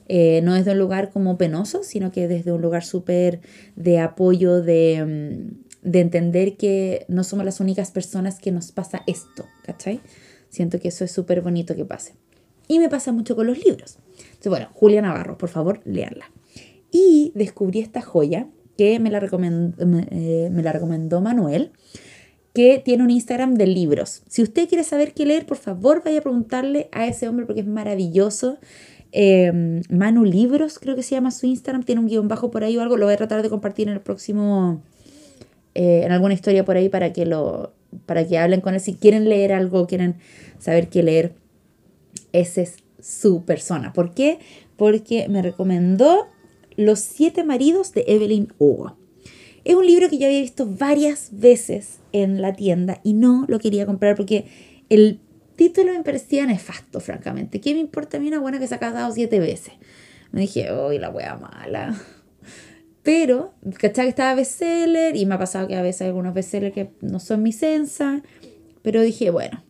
[0.10, 3.40] Eh, no desde un lugar como penoso, sino que desde un lugar súper
[3.78, 9.04] de apoyo, de, mm, de, entender que no somos las únicas personas que nos pasa
[9.08, 10.02] esto, ¿cachai?
[10.50, 12.16] Siento que eso es súper bonito que pase.
[12.68, 13.98] Y me pasa mucho con los libros.
[14.18, 16.32] Entonces, bueno, Julia Navarro, por favor, leanla.
[16.92, 21.72] Y descubrí esta joya que me la, eh, me la recomendó Manuel,
[22.54, 24.24] que tiene un Instagram de libros.
[24.28, 27.62] Si usted quiere saber qué leer, por favor vaya a preguntarle a ese hombre porque
[27.62, 28.60] es maravilloso.
[29.12, 32.78] Em, Manu Libros, creo que se llama su Instagram, tiene un guion bajo por ahí
[32.78, 32.98] o algo.
[32.98, 34.82] Lo voy a tratar de compartir en el próximo,
[35.76, 37.74] eh, en alguna historia por ahí para que lo,
[38.06, 38.80] para que hablen con él.
[38.80, 40.16] Si quieren leer algo, quieren
[40.58, 41.34] saber qué leer,
[42.34, 43.94] esa es su persona.
[43.94, 44.40] ¿Por qué?
[44.78, 46.28] Porque me recomendó
[46.78, 48.98] Los siete maridos de Evelyn Hugo.
[49.64, 53.60] Es un libro que yo había visto varias veces en la tienda y no lo
[53.60, 54.46] quería comprar porque
[54.90, 55.20] el
[55.56, 57.62] título me parecía nefasto, francamente.
[57.62, 59.74] ¿Qué me importa a mí una buena que se ha casado siete veces?
[60.32, 62.00] Me dije, uy, la wea mala.
[63.06, 64.08] Pero, ¿cachai?
[64.08, 67.22] Que estaba bestseller y me ha pasado que a veces hay algunos bestsellers que no
[67.22, 68.22] son mi sensa.
[68.82, 69.64] Pero dije, bueno,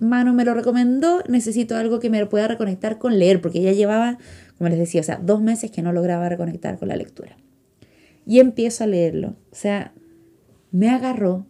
[0.00, 4.18] Manu me lo recomendó, necesito algo que me pueda reconectar con leer, porque ya llevaba,
[4.58, 7.36] como les decía, o sea, dos meses que no lograba reconectar con la lectura
[8.26, 9.36] y empiezo a leerlo.
[9.52, 9.92] O sea,
[10.72, 11.46] me agarró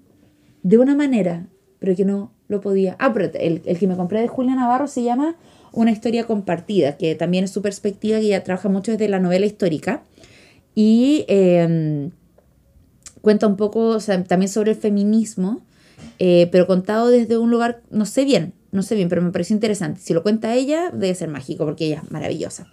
[0.62, 2.94] de una manera, pero que no lo podía.
[2.98, 5.36] Ah, pero el, que me compré de Julia Navarro se llama
[5.72, 9.46] Una historia compartida, que también es su perspectiva, que ella trabaja mucho desde la novela
[9.46, 10.04] histórica.
[10.76, 12.10] Y em,
[13.22, 15.62] cuenta un poco también sobre el feminismo,
[16.18, 19.54] eh, pero contado desde un lugar, no sé bien, no sé bien, pero me pareció
[19.54, 20.00] interesante.
[20.00, 22.70] Si lo cuenta ella, debe ser mágico, porque ella es maravillosa.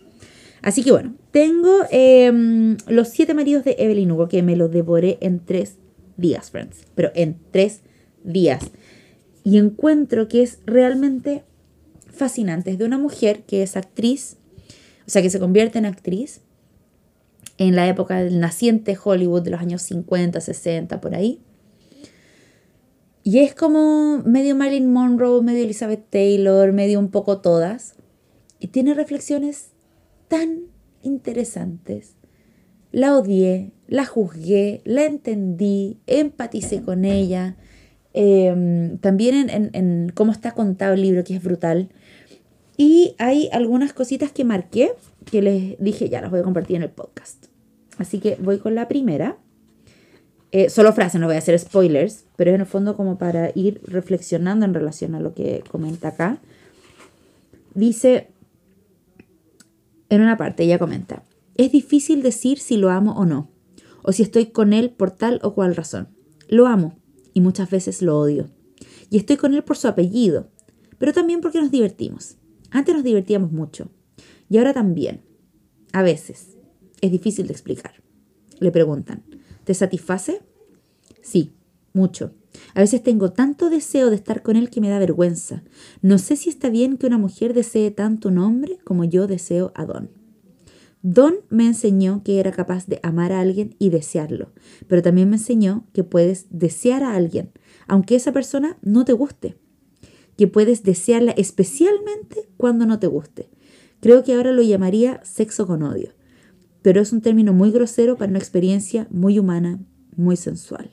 [0.61, 5.17] Así que bueno, tengo em, Los siete maridos de Evelyn Hugo, que me los devoré
[5.21, 5.77] en tres
[6.17, 6.85] días, friends.
[6.95, 7.81] Pero en tres
[8.25, 8.65] días.
[9.45, 11.43] Y encuentro que es realmente
[12.11, 12.71] fascinante.
[12.71, 14.35] Es de una mujer que es actriz,
[15.07, 16.41] o sea, que se convierte en actriz
[17.57, 21.41] en la época del naciente Hollywood de los años 50, 60, por ahí.
[23.23, 27.95] Y es como medio Marilyn Monroe, medio Elizabeth Taylor, medio un poco todas.
[28.59, 29.69] Y tiene reflexiones
[30.27, 30.63] tan
[31.01, 32.15] interesantes.
[32.91, 37.55] La odié, la juzgué, la entendí, empaticé con ella.
[38.13, 41.89] Em, también en, cómo está contado el libro, que es brutal.
[42.75, 44.91] Y hay algunas cositas que marqué
[45.25, 47.47] que les dije, ya las voy a compartir en el podcast.
[47.97, 49.37] Así que voy con la primera.
[50.51, 53.81] Eh, solo frases, no voy a hacer spoilers, pero en el fondo como para ir
[53.85, 56.39] reflexionando en relación a lo que comenta acá.
[57.73, 58.29] Dice,
[60.09, 61.23] en una parte ella comenta,
[61.55, 63.49] es difícil decir si lo amo o no,
[64.03, 66.09] o si estoy con él por tal o cual razón.
[66.49, 66.99] Lo amo
[67.33, 68.49] y muchas veces lo odio.
[69.09, 70.49] Y estoy con él por su apellido,
[70.99, 72.37] pero también porque nos divertimos.
[72.69, 73.89] Antes nos divertíamos mucho
[74.53, 75.23] y ahora también.
[75.93, 76.57] A veces.
[77.01, 78.03] Es difícil de explicar.
[78.59, 79.23] Le preguntan,
[79.63, 80.43] ¿te satisface?
[81.23, 81.53] Sí,
[81.91, 82.35] mucho.
[82.75, 85.63] A veces tengo tanto deseo de estar con él que me da vergüenza.
[86.03, 89.71] No sé si está bien que una mujer desee tanto un hombre como yo deseo
[89.73, 90.11] a Don.
[91.01, 94.51] Don me enseñó que era capaz de amar a alguien y desearlo,
[94.87, 97.49] pero también me enseñó que puedes desear a alguien,
[97.87, 99.57] aunque esa persona no te guste,
[100.37, 103.49] que puedes desearla especialmente cuando no te guste.
[104.03, 106.11] Creo que ahora lo llamaría sexo con odio,
[106.83, 109.79] pero es un término muy grosero para una experiencia muy humana,
[110.15, 110.91] muy sensual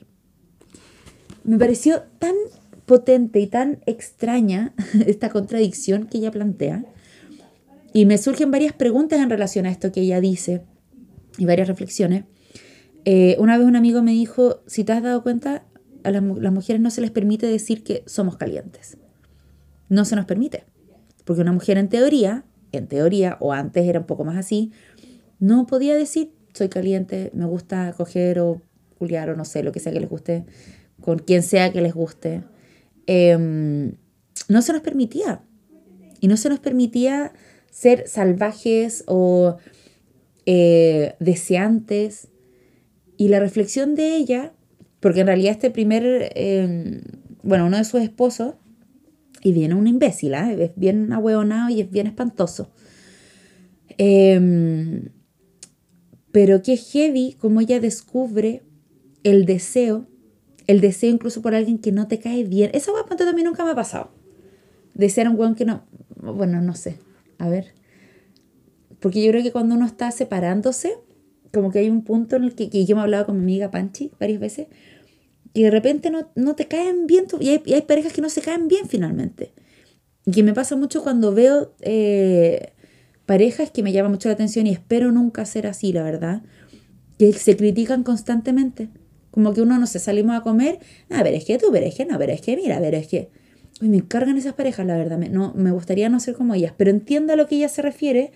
[1.43, 2.35] me pareció tan
[2.85, 4.73] potente y tan extraña
[5.05, 6.85] esta contradicción que ella plantea.
[7.93, 10.63] Y me surgen varias preguntas en relación a esto que ella dice
[11.37, 12.23] y varias reflexiones.
[13.03, 15.65] Eh, una vez un amigo me dijo, si te has dado cuenta,
[16.03, 18.97] a las, las mujeres no se les permite decir que somos calientes.
[19.89, 20.63] No se nos permite.
[21.25, 24.71] Porque una mujer en teoría, en teoría, o antes era un poco más así,
[25.39, 28.61] no podía decir soy caliente, me gusta coger o
[28.97, 30.45] culiar o no sé, lo que sea que les guste
[31.01, 32.43] con quien sea que les guste,
[33.07, 33.93] em,
[34.47, 35.41] no se nos permitía.
[36.19, 37.33] Y no se nos permitía
[37.71, 39.57] ser salvajes o
[40.45, 42.27] eh, deseantes.
[43.17, 44.53] Y la reflexión de ella,
[44.99, 47.01] porque en realidad este primer, em,
[47.41, 48.53] bueno, uno de sus esposos,
[49.43, 50.63] y viene un imbécil, ¿eh?
[50.63, 52.71] es bien ahueonado y es bien espantoso.
[53.97, 55.09] Em,
[56.31, 58.63] pero qué heavy como ella descubre
[59.23, 60.07] el deseo,
[60.67, 62.71] el deseo incluso por alguien que no te cae bien.
[62.73, 64.11] Esa hueá también nunca me ha pasado.
[64.93, 65.83] Desear a un weón que no,
[66.15, 66.97] bueno, no sé,
[67.37, 67.73] a ver.
[68.99, 70.93] Porque yo creo que cuando uno está separándose,
[71.51, 73.71] como que hay un punto en el que, yo me he hablado con mi amiga
[73.71, 74.67] Panchi varias veces,
[75.53, 78.87] y de repente no, te caen bien, y hay, parejas que no se caen bien
[78.87, 79.51] finalmente.
[80.25, 82.73] Y que me pasa mucho cuando veo eh,
[83.25, 86.43] parejas que me llaman mucho la atención y espero nunca ser así, la verdad,
[87.17, 88.89] que se critican constantemente.
[89.31, 91.95] Como que uno, no sé, salimos a comer, a ver, es que tú, pero es
[91.95, 93.29] que no, pero es que mira, pero es que...
[93.81, 96.73] Uy, me encargan esas parejas, la verdad, me, no, me gustaría no ser como ellas,
[96.77, 98.31] pero entiendo a lo que ella se refiere,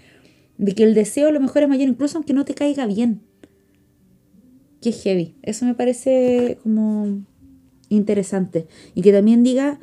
[0.57, 3.21] de que el deseo a lo mejor es mayor, incluso aunque no te caiga bien.
[4.85, 5.33] Qué heavy.
[5.41, 7.25] Eso me parece como
[7.89, 8.67] interesante.
[8.93, 9.79] Y que también diga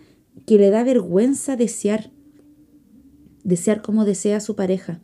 [0.46, 2.12] que le da vergüenza desear.
[3.42, 5.00] Desear como desea su pareja.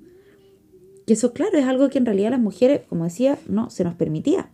[1.05, 3.97] Que eso, claro, es algo que en realidad las mujeres, como decía, no se nos
[3.97, 4.53] permitía.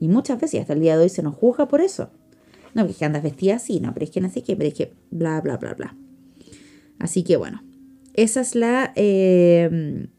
[0.00, 2.10] Y muchas veces, hasta el día de hoy, se nos juzga por eso.
[2.74, 4.92] No, que andas vestida así, no, pero es que no sé qué, pero es que
[5.10, 5.96] bla, bla, bla, bla.
[6.98, 7.62] Así que bueno,
[8.12, 10.10] esa es la, eh,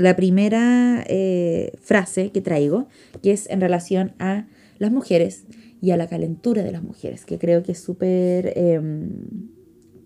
[0.00, 2.88] la primera eh, frase que traigo,
[3.22, 4.46] que es en relación a
[4.78, 5.44] las mujeres
[5.82, 9.10] y a la calentura de las mujeres, que creo que es súper em,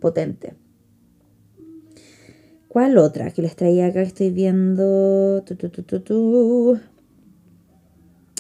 [0.00, 0.54] potente.
[2.66, 4.02] ¿Cuál otra que les traía acá?
[4.02, 5.44] Estoy viendo.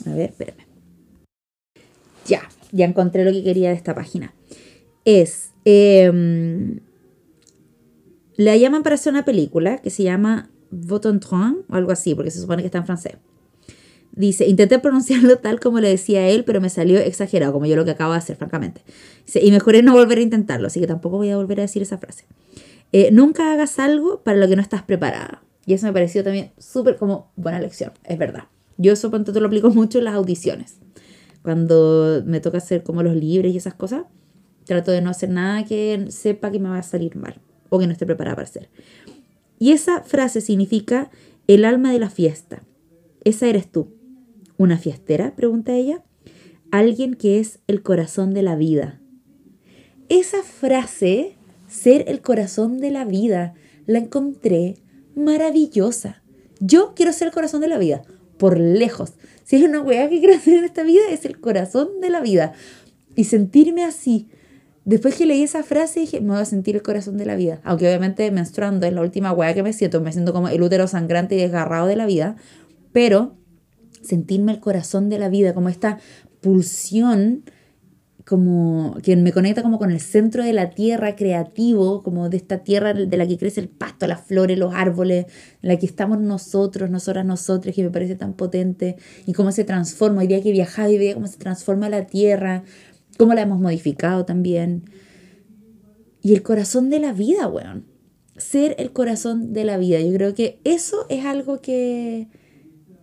[0.06, 0.66] a ver, espérenme.
[2.26, 4.34] Ya, ya encontré lo que quería de esta página.
[5.04, 5.52] Es.
[5.64, 6.80] Eh,
[8.36, 12.40] la llaman para hacer una película que se llama Votontron o algo así, porque se
[12.40, 13.14] supone que está en francés.
[14.12, 17.84] Dice, intenté pronunciarlo tal como le decía él, pero me salió exagerado, como yo lo
[17.84, 18.82] que acabo de hacer, francamente.
[19.26, 21.82] Dice, y mejoré no volver a intentarlo, así que tampoco voy a volver a decir
[21.82, 22.24] esa frase.
[22.92, 25.42] Eh, nunca hagas algo para lo que no estás preparada.
[25.66, 28.44] Y eso me pareció también súper como buena lección, es verdad.
[28.76, 30.76] Yo eso pronto lo aplico mucho en las audiciones.
[31.42, 34.04] Cuando me toca hacer como los libres y esas cosas,
[34.64, 37.86] trato de no hacer nada que sepa que me va a salir mal o que
[37.86, 38.70] no esté preparada para hacer.
[39.58, 41.10] Y esa frase significa
[41.46, 42.62] el alma de la fiesta.
[43.24, 43.88] Esa eres tú.
[44.56, 45.34] ¿Una fiestera?
[45.34, 46.02] pregunta ella.
[46.70, 49.00] Alguien que es el corazón de la vida.
[50.08, 51.36] Esa frase,
[51.68, 53.54] ser el corazón de la vida,
[53.86, 54.76] la encontré
[55.14, 56.22] maravillosa.
[56.60, 58.02] Yo quiero ser el corazón de la vida,
[58.38, 59.14] por lejos.
[59.44, 62.20] Si hay una weá que quiero hacer en esta vida, es el corazón de la
[62.20, 62.52] vida.
[63.14, 64.28] Y sentirme así,
[64.84, 67.60] Después que leí esa frase dije, me voy a sentir el corazón de la vida.
[67.64, 70.00] Aunque obviamente menstruando es la última weá que me siento.
[70.00, 72.36] Me siento como el útero sangrante y desgarrado de la vida.
[72.92, 73.36] Pero
[74.02, 75.98] sentirme el corazón de la vida, como esta
[76.40, 77.44] pulsión
[78.24, 82.58] como que me conecta como con el centro de la tierra creativo, como de esta
[82.58, 85.26] tierra de la que crece el pasto, las flores, los árboles,
[85.60, 89.64] en la que estamos nosotros, nosotras, nosotros, que me parece tan potente, y cómo se
[89.64, 92.64] transforma, hoy día que viajaba y veía cómo se transforma la tierra,
[93.16, 94.84] cómo la hemos modificado también.
[96.22, 97.84] Y el corazón de la vida, weón.
[98.36, 100.00] Ser el corazón de la vida.
[100.00, 102.28] Yo creo que eso es algo que,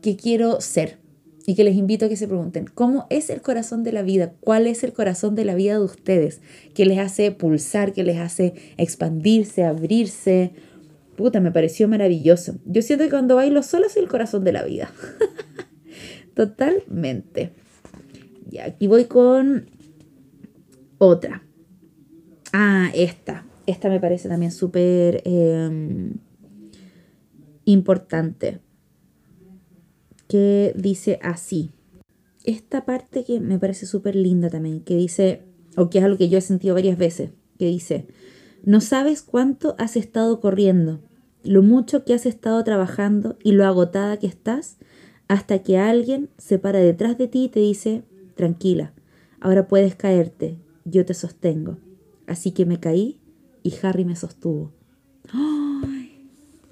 [0.02, 1.00] que quiero ser.
[1.46, 4.34] Y que les invito a que se pregunten, ¿cómo es el corazón de la vida?
[4.42, 6.42] ¿Cuál es el corazón de la vida de ustedes?
[6.74, 7.94] ¿Qué les hace pulsar?
[7.94, 10.52] ¿Qué les hace expandirse, abrirse?
[11.16, 12.56] Puta, me pareció maravilloso.
[12.66, 14.92] Yo siento que cuando bailo solo soy el corazón de la vida.
[16.36, 17.52] Totalmente.
[18.50, 19.70] Y aquí voy con
[21.02, 21.44] otra.
[22.54, 23.44] Ah, esta.
[23.66, 26.14] Esta me parece también súper em,
[27.66, 28.60] importante.
[30.28, 31.72] Que dice así.
[32.44, 35.44] Esta parte que me parece súper linda también, que dice,
[35.76, 38.08] o que es algo que yo he sentido varias veces, que dice,
[38.64, 41.02] no sabes cuánto has estado corriendo,
[41.44, 44.78] lo mucho que has estado trabajando y lo agotada que estás,
[45.28, 48.04] hasta que alguien se para detrás de ti y te dice,
[48.36, 48.94] tranquila,
[49.40, 51.78] ahora puedes caerte, yo te sostengo.
[52.28, 53.20] Así que me caí
[53.64, 54.74] y Harry me sostuvo.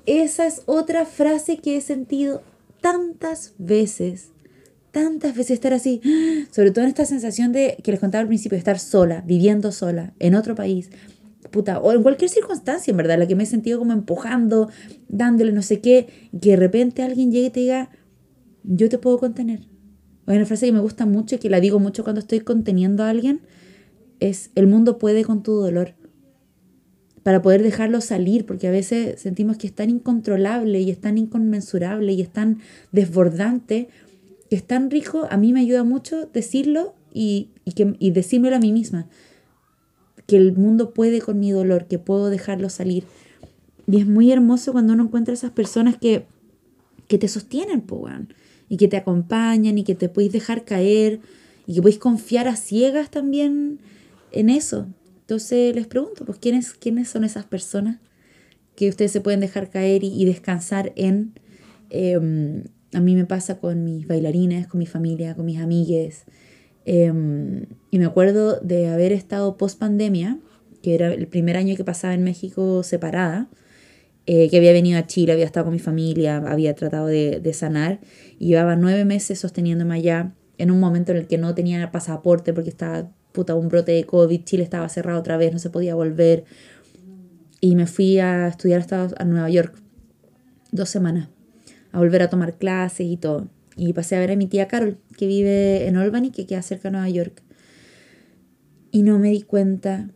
[0.05, 2.41] Esa es otra frase que he sentido
[2.81, 4.31] tantas veces,
[4.91, 6.01] tantas veces estar así,
[6.51, 9.71] sobre todo en esta sensación de que les contaba al principio, de estar sola, viviendo
[9.71, 10.89] sola, en otro país,
[11.51, 14.69] puta, o en cualquier circunstancia, en verdad, la que me he sentido como empujando,
[15.07, 17.89] dándole no sé qué, que de repente alguien llegue y te diga,
[18.63, 19.67] yo te puedo contener.
[20.25, 23.03] Hay una frase que me gusta mucho y que la digo mucho cuando estoy conteniendo
[23.03, 23.41] a alguien,
[24.19, 25.95] es el mundo puede con tu dolor.
[27.23, 31.17] Para poder dejarlo salir, porque a veces sentimos que es tan incontrolable y es tan
[31.17, 32.59] inconmensurable y es tan
[32.91, 33.89] desbordante,
[34.49, 38.59] que es tan rico, a mí me ayuda mucho decirlo y, que, y decírmelo a
[38.59, 39.07] mí misma,
[40.27, 43.03] que el mundo puede con mi dolor, que puedo dejarlo salir.
[43.85, 46.25] Y es muy hermoso cuando uno encuentra esas personas que
[47.09, 48.33] que te sostienen, po, weón,
[48.69, 51.19] y que te acompañan y que te podéis dejar caer
[51.65, 53.79] y que podéis confiar a ciegas también
[54.31, 54.87] en eso.
[55.21, 57.99] Entonces les pregunto, pues, ¿quiénes, quiénes son esas personas
[58.75, 61.33] que ustedes se pueden dejar caer y, descansar en?
[61.89, 62.63] Em,
[62.93, 66.25] a mí me pasa con mis bailarines, con mi familia, con mis amigues.
[66.85, 70.39] Em, y me acuerdo de haber estado post pandemia,
[70.81, 73.49] que era el primer año que pasaba en México separada,
[74.25, 77.53] eh, que había venido a Chile, había estado con mi familia, había tratado de, de
[77.53, 77.99] sanar,
[78.39, 82.53] y llevaba nueve meses sosteniéndome allá en un momento en el que no tenía pasaporte
[82.53, 83.11] porque estaba
[83.47, 86.45] un brote de COVID, Chile estaba cerrado otra vez, no se podía volver.
[87.61, 89.75] Y me fui a estudiar hasta a Nueva York
[90.71, 91.29] dos semanas,
[91.91, 93.47] a volver a tomar clases y todo.
[93.75, 96.89] Y pasé a ver a mi tía Carol, que vive en Albany, que queda cerca
[96.89, 97.41] de Nueva York.
[98.91, 100.09] Y no me di cuenta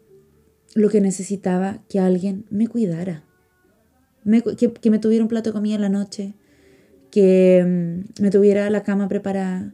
[0.75, 3.23] lo que necesitaba que alguien me cuidara.
[4.57, 6.33] que, que, me tuviera un plato de comida en la noche,
[7.11, 9.73] que mm, me tuviera la cama preparada,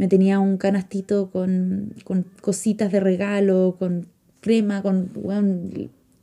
[0.00, 4.06] me tenía un canastito con, con cositas de regalo, con
[4.40, 5.68] crema, con bueno,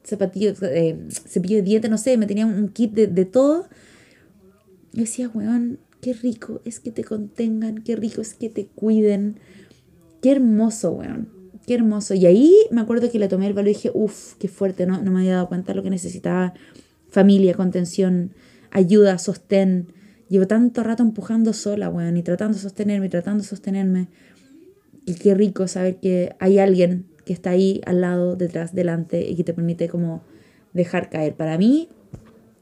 [0.04, 3.68] zapatillos, eh, cepillo de dientes, no sé, me tenía un kit de, de todo.
[4.94, 9.36] Yo decía, weón, qué rico es que te contengan, qué rico es que te cuiden,
[10.24, 11.30] qué hermoso, weón,
[11.68, 12.16] qué hermoso.
[12.16, 15.04] Y ahí me acuerdo que le tomé el valor y dije, uff, qué fuerte, ¿no?
[15.04, 16.56] no me había dado cuenta lo que necesitaba
[17.12, 18.32] familia, contención,
[18.72, 19.94] ayuda, sostén,
[20.30, 24.10] Llevo tanto rato empujando sola, weón, y tratando de sostenerme, tratando de sostenerme.
[25.06, 29.36] Y qué rico saber que hay alguien que está ahí al lado, detrás, delante, y
[29.36, 30.24] que te permite como
[30.74, 31.36] dejar caer.
[31.36, 31.90] Para mí,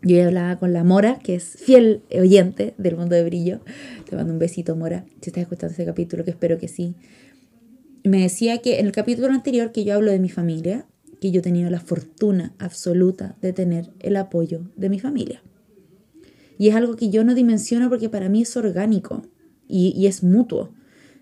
[0.03, 3.61] yo hablaba con la Mora, que es fiel oyente del mundo de brillo.
[4.07, 6.93] Te mando un besito, Mora, si estás escuchando ese capítulo, que espero que sí.
[8.03, 10.85] Me decía que en el capítulo anterior que yo hablo de mi familia,
[11.19, 15.41] que yo he tenido la fortuna absoluta de tener el apoyo de mi familia.
[16.57, 19.23] Y es algo que yo no dimensiono porque para mí es orgánico
[19.67, 20.71] y, es mutuo.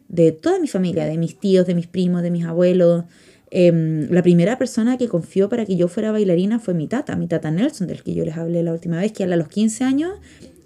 [0.07, 3.05] De toda mi familia, de mis tíos, de mis primos, de mis abuelos.
[3.49, 7.27] Em, la primera persona que confió para que yo fuera bailarina fue mi tata, mi
[7.27, 10.11] tata Nelson, del que yo les hablé la última vez, que a los 15 años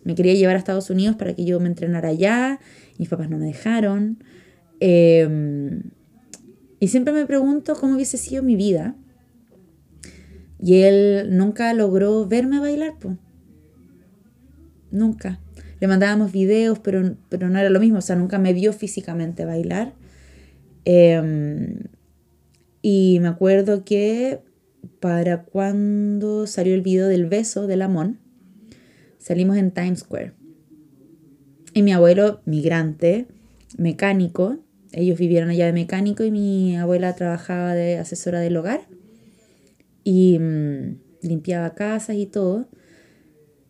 [0.03, 2.59] me quería llevar a Estados Unidos para que yo me entrenara allá.
[2.97, 4.24] Mis papás no me dejaron.
[4.80, 5.84] Em,
[6.80, 8.95] y siempre me pregunto cómo hubiese sido mi vida.
[10.59, 13.18] Y él nunca logró verme bailar, pues
[14.98, 15.39] nunca.
[15.80, 19.45] Le mandábamos videos, pero, pero no era lo mismo, o sea, nunca me vio físicamente
[19.45, 19.93] bailar.
[20.86, 21.84] Em,
[22.82, 24.39] y me acuerdo que
[25.00, 28.20] para cuando salió el video del beso de Lamón,
[29.20, 30.34] salimos en Times Square.
[31.74, 33.28] Y mi abuelo, migrante,
[33.78, 34.58] mecánico,
[34.91, 38.82] ellos vivieron allá de mecánico y mi abuela trabajaba de asesora del hogar
[40.04, 42.68] y mm, limpiaba casas y todo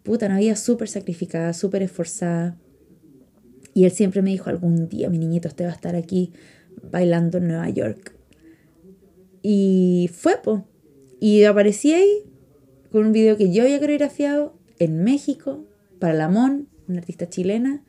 [0.08, 2.58] puta, una vida súper sacrificada, súper esforzada.
[3.74, 6.32] Y él siempre me dijo, algún día mi niñito usted va a estar aquí
[6.92, 8.16] bailando en Nueva York.
[9.44, 10.66] Y fue, po.
[11.20, 12.24] Y aparecí ahí
[12.92, 15.66] con un video que yo había coreografiado en México
[16.00, 17.84] para Lamón, una artista chilena,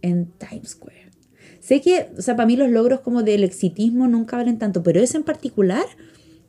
[0.00, 1.10] en Times Square.
[1.58, 5.00] Sé que, o sea, para mí los logros como del exitismo nunca valen tanto, pero
[5.00, 5.86] ese en particular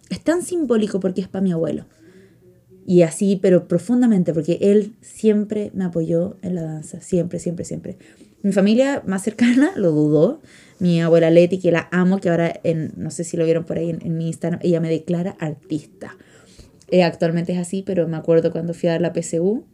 [0.10, 1.88] es tan simbólico porque es para mi abuelo.
[2.88, 7.98] Y así, pero profundamente, porque él siempre me apoyó en la danza, siempre, siempre, siempre.
[8.44, 10.40] Mi familia más cercana lo dudó.
[10.78, 13.80] Mi abuela Leti, que la amo, que ahora, en, no sé si lo vieron por
[13.80, 16.16] ahí en, mi Instagram, ella me declara artista.
[16.92, 19.66] Eh, actualmente es así, pero me acuerdo cuando fui a dar la PSU,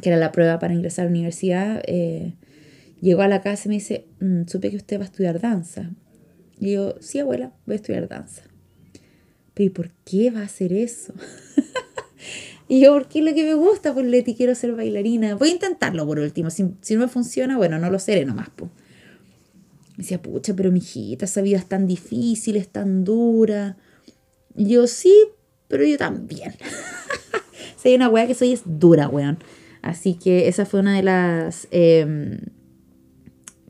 [0.00, 2.34] que era la prueba para ingresar a la universidad, eh,
[3.00, 5.92] llegó a la casa y me dice, mm, supe que usted va a estudiar danza.
[6.58, 8.42] Y yo, sí, abuela, voy a estudiar danza.
[9.54, 11.14] Pero ¿y por qué va a hacer eso?
[12.66, 13.92] Y yo, ¿por qué es lo que me gusta?
[13.92, 15.34] Pues Leti, quiero ser bailarina.
[15.34, 16.50] Voy a intentarlo por último.
[16.50, 18.48] Si, no me funciona, bueno, no lo seré nomás.
[18.56, 18.70] Pues.
[19.96, 23.76] Me decía, pucha, pero mi hijita, esa vida es tan difícil, es tan dura.
[24.54, 25.14] Yo, sí,
[25.68, 26.54] pero yo también.
[27.76, 29.38] si una weá que soy es dura, weón.
[29.82, 32.38] Así que esa fue una de las em,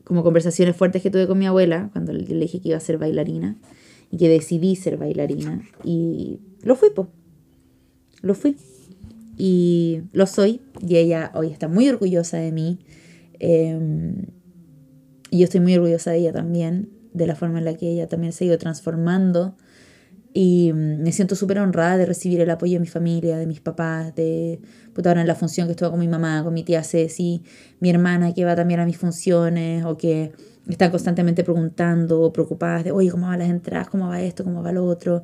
[0.04, 2.98] como conversaciones fuertes que tuve con mi abuela cuando le dije que iba a ser
[2.98, 3.56] bailarina
[4.12, 5.68] y que decidí ser bailarina.
[5.82, 7.08] Y lo fui, pues.
[8.22, 8.56] Lo fui
[9.36, 12.78] y lo soy y ella hoy está muy orgullosa de mí
[13.40, 14.26] em,
[15.30, 18.08] y yo estoy muy orgullosa de ella también, de la forma en la que ella
[18.08, 19.56] también se ha ido transformando
[20.32, 23.60] y mm, me siento súper honrada de recibir el apoyo de mi familia, de mis
[23.60, 24.60] papás, de
[24.92, 27.42] puta ahora en la función que estuvo con mi mamá, con mi tía Ceci,
[27.80, 30.32] mi hermana que va también a mis funciones o que
[30.68, 33.88] están constantemente preguntando o preocupadas de, oye, ¿cómo van las entradas?
[33.88, 34.44] ¿Cómo va esto?
[34.44, 35.22] ¿Cómo va lo otro?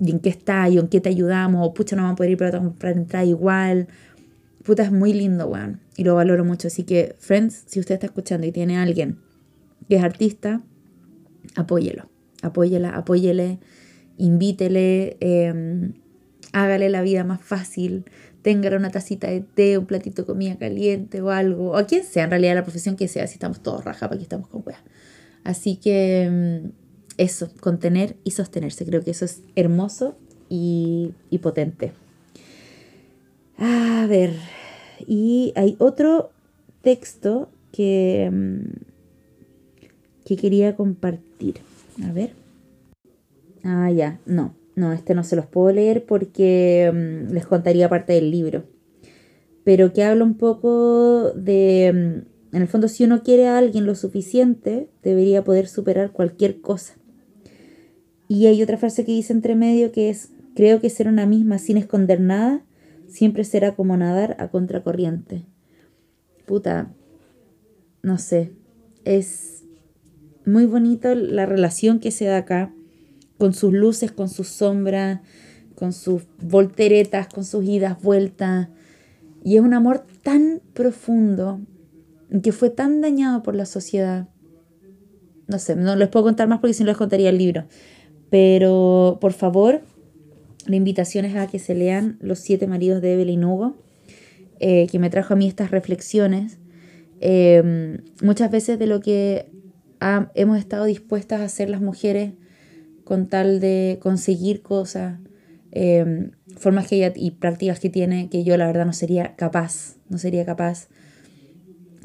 [0.00, 2.32] Y en qué está y en qué te ayudamos, o pucha, no vamos a poder
[2.32, 3.88] ir, pero a comprar entrada igual.
[4.62, 5.80] puta, es muy lindo, weón.
[5.96, 6.68] Y lo valoro mucho.
[6.68, 9.18] Así que, friends, si usted está escuchando y tiene a alguien
[9.88, 10.62] que es artista,
[11.54, 12.08] apóyelo.
[12.42, 13.58] Apóyela, apóyele,
[14.18, 15.92] invítele, eh,
[16.52, 18.04] hágale la vida más fácil,
[18.42, 22.04] tenga una tacita de té, un platito de comida caliente o algo, o a quien
[22.04, 24.80] sea, en realidad la profesión que sea, si estamos todos raja, aquí estamos con weas.
[25.44, 26.83] Así que mm,
[27.18, 30.16] eso, contener y sostenerse, creo que eso es hermoso
[30.48, 31.92] y, y potente.
[33.58, 34.32] A ver,
[35.06, 36.30] y hay otro
[36.82, 38.84] texto que, mm,
[40.24, 41.60] que quería compartir.
[42.02, 42.32] A ver.
[43.62, 44.54] Ah, ya, no.
[44.76, 48.64] No, este no se los puedo leer porque mm, les contaría parte del libro.
[49.62, 53.86] Pero que habla un poco de, mm, en el fondo, si uno quiere a alguien
[53.86, 56.94] lo suficiente, debería poder superar cualquier cosa.
[58.28, 61.58] Y hay otra frase que dice entre medio que es, creo que ser una misma
[61.58, 62.64] sin esconder nada
[63.08, 65.44] siempre será como nadar a contracorriente.
[66.46, 66.92] Puta,
[68.02, 68.52] no sé,
[69.04, 69.64] es
[70.44, 72.74] muy bonita la relación que se da acá
[73.38, 75.20] con sus luces, con sus sombras,
[75.74, 78.68] con sus volteretas, con sus idas, vueltas.
[79.42, 81.60] Y es un amor tan profundo
[82.42, 84.28] que fue tan dañado por la sociedad.
[85.46, 87.66] No sé, no les puedo contar más porque si no les contaría el libro.
[88.30, 89.82] Pero por favor,
[90.66, 93.76] la invitación es a que se lean Los siete maridos de Evelyn Hugo,
[94.60, 96.58] eh, que me trajo a mí estas reflexiones.
[97.20, 99.50] Eh, muchas veces de lo que
[100.34, 102.32] hemos estado dispuestas a hacer las mujeres
[103.04, 105.18] con tal de conseguir cosas,
[105.72, 109.96] em, formas que ella y prácticas que tiene que yo la verdad no sería capaz,
[110.08, 110.88] no sería capaz,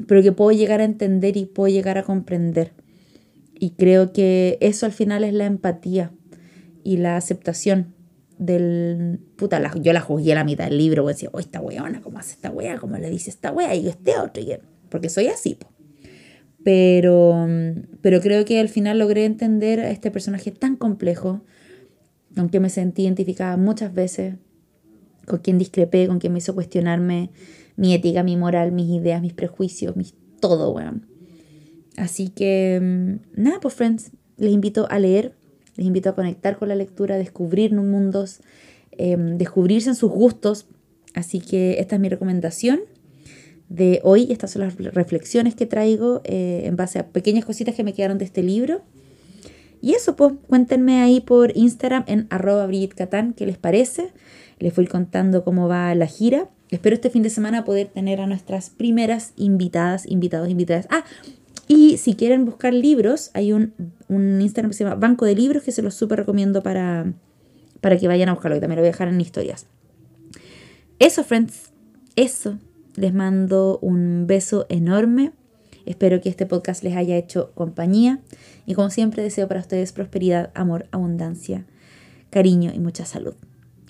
[0.06, 2.72] pero que puedo llegar a entender y puedo llegar a comprender.
[3.60, 6.12] Y creo que eso al final es la empatía
[6.82, 7.94] y la aceptación
[8.38, 9.20] del...
[9.36, 12.32] Puta, yo la juzgué a la mitad del libro, decía, oh, esta weona, ¿cómo hace
[12.32, 12.78] esta wea?
[12.78, 13.74] ¿Cómo le dice esta wea?
[13.74, 14.42] Y este otro,
[14.88, 15.70] porque soy así, po.
[16.64, 17.46] Pero,
[18.00, 21.42] pero creo que al final logré entender a este personaje tan complejo,
[22.36, 24.36] aunque me sentí identificada muchas veces,
[25.26, 27.30] con quien discrepé, con quien me hizo cuestionarme
[27.76, 31.09] mi ética, mi moral, mis ideas, mis prejuicios, mis todo, weón.
[31.96, 35.34] Así que, mm, nada, pues, friends, les invito a leer,
[35.76, 38.40] les invito a conectar con la lectura, a descubrir mundos,
[38.92, 40.66] eh, descubrirse en sus gustos.
[41.14, 42.80] Así que esta es mi recomendación
[43.68, 44.28] de hoy.
[44.30, 48.18] Estas son las reflexiones que traigo eh, en base a pequeñas cositas que me quedaron
[48.18, 48.82] de este libro.
[49.80, 54.12] Y eso, pues, cuéntenme ahí por Instagram en arroba Catán qué les parece.
[54.58, 56.50] Les voy contando cómo va la gira.
[56.70, 60.86] Espero este fin de semana poder tener a nuestras primeras invitadas, invitados, invitadas.
[60.90, 61.04] Ah,
[61.72, 63.74] y si quieren buscar libros, hay un,
[64.08, 67.12] un Instagram que se llama Banco de Libros que se los súper recomiendo para,
[67.80, 69.68] para que vayan a buscarlo, que también lo voy a dejar en historias.
[70.98, 71.70] Eso, friends,
[72.16, 72.58] eso.
[72.96, 75.30] Les mando un beso enorme.
[75.86, 78.18] Espero que este podcast les haya hecho compañía.
[78.66, 81.66] Y como siempre deseo para ustedes prosperidad, amor, abundancia,
[82.30, 83.36] cariño y mucha salud.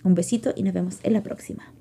[0.04, 1.72] Un besito y nos vemos en la próxima.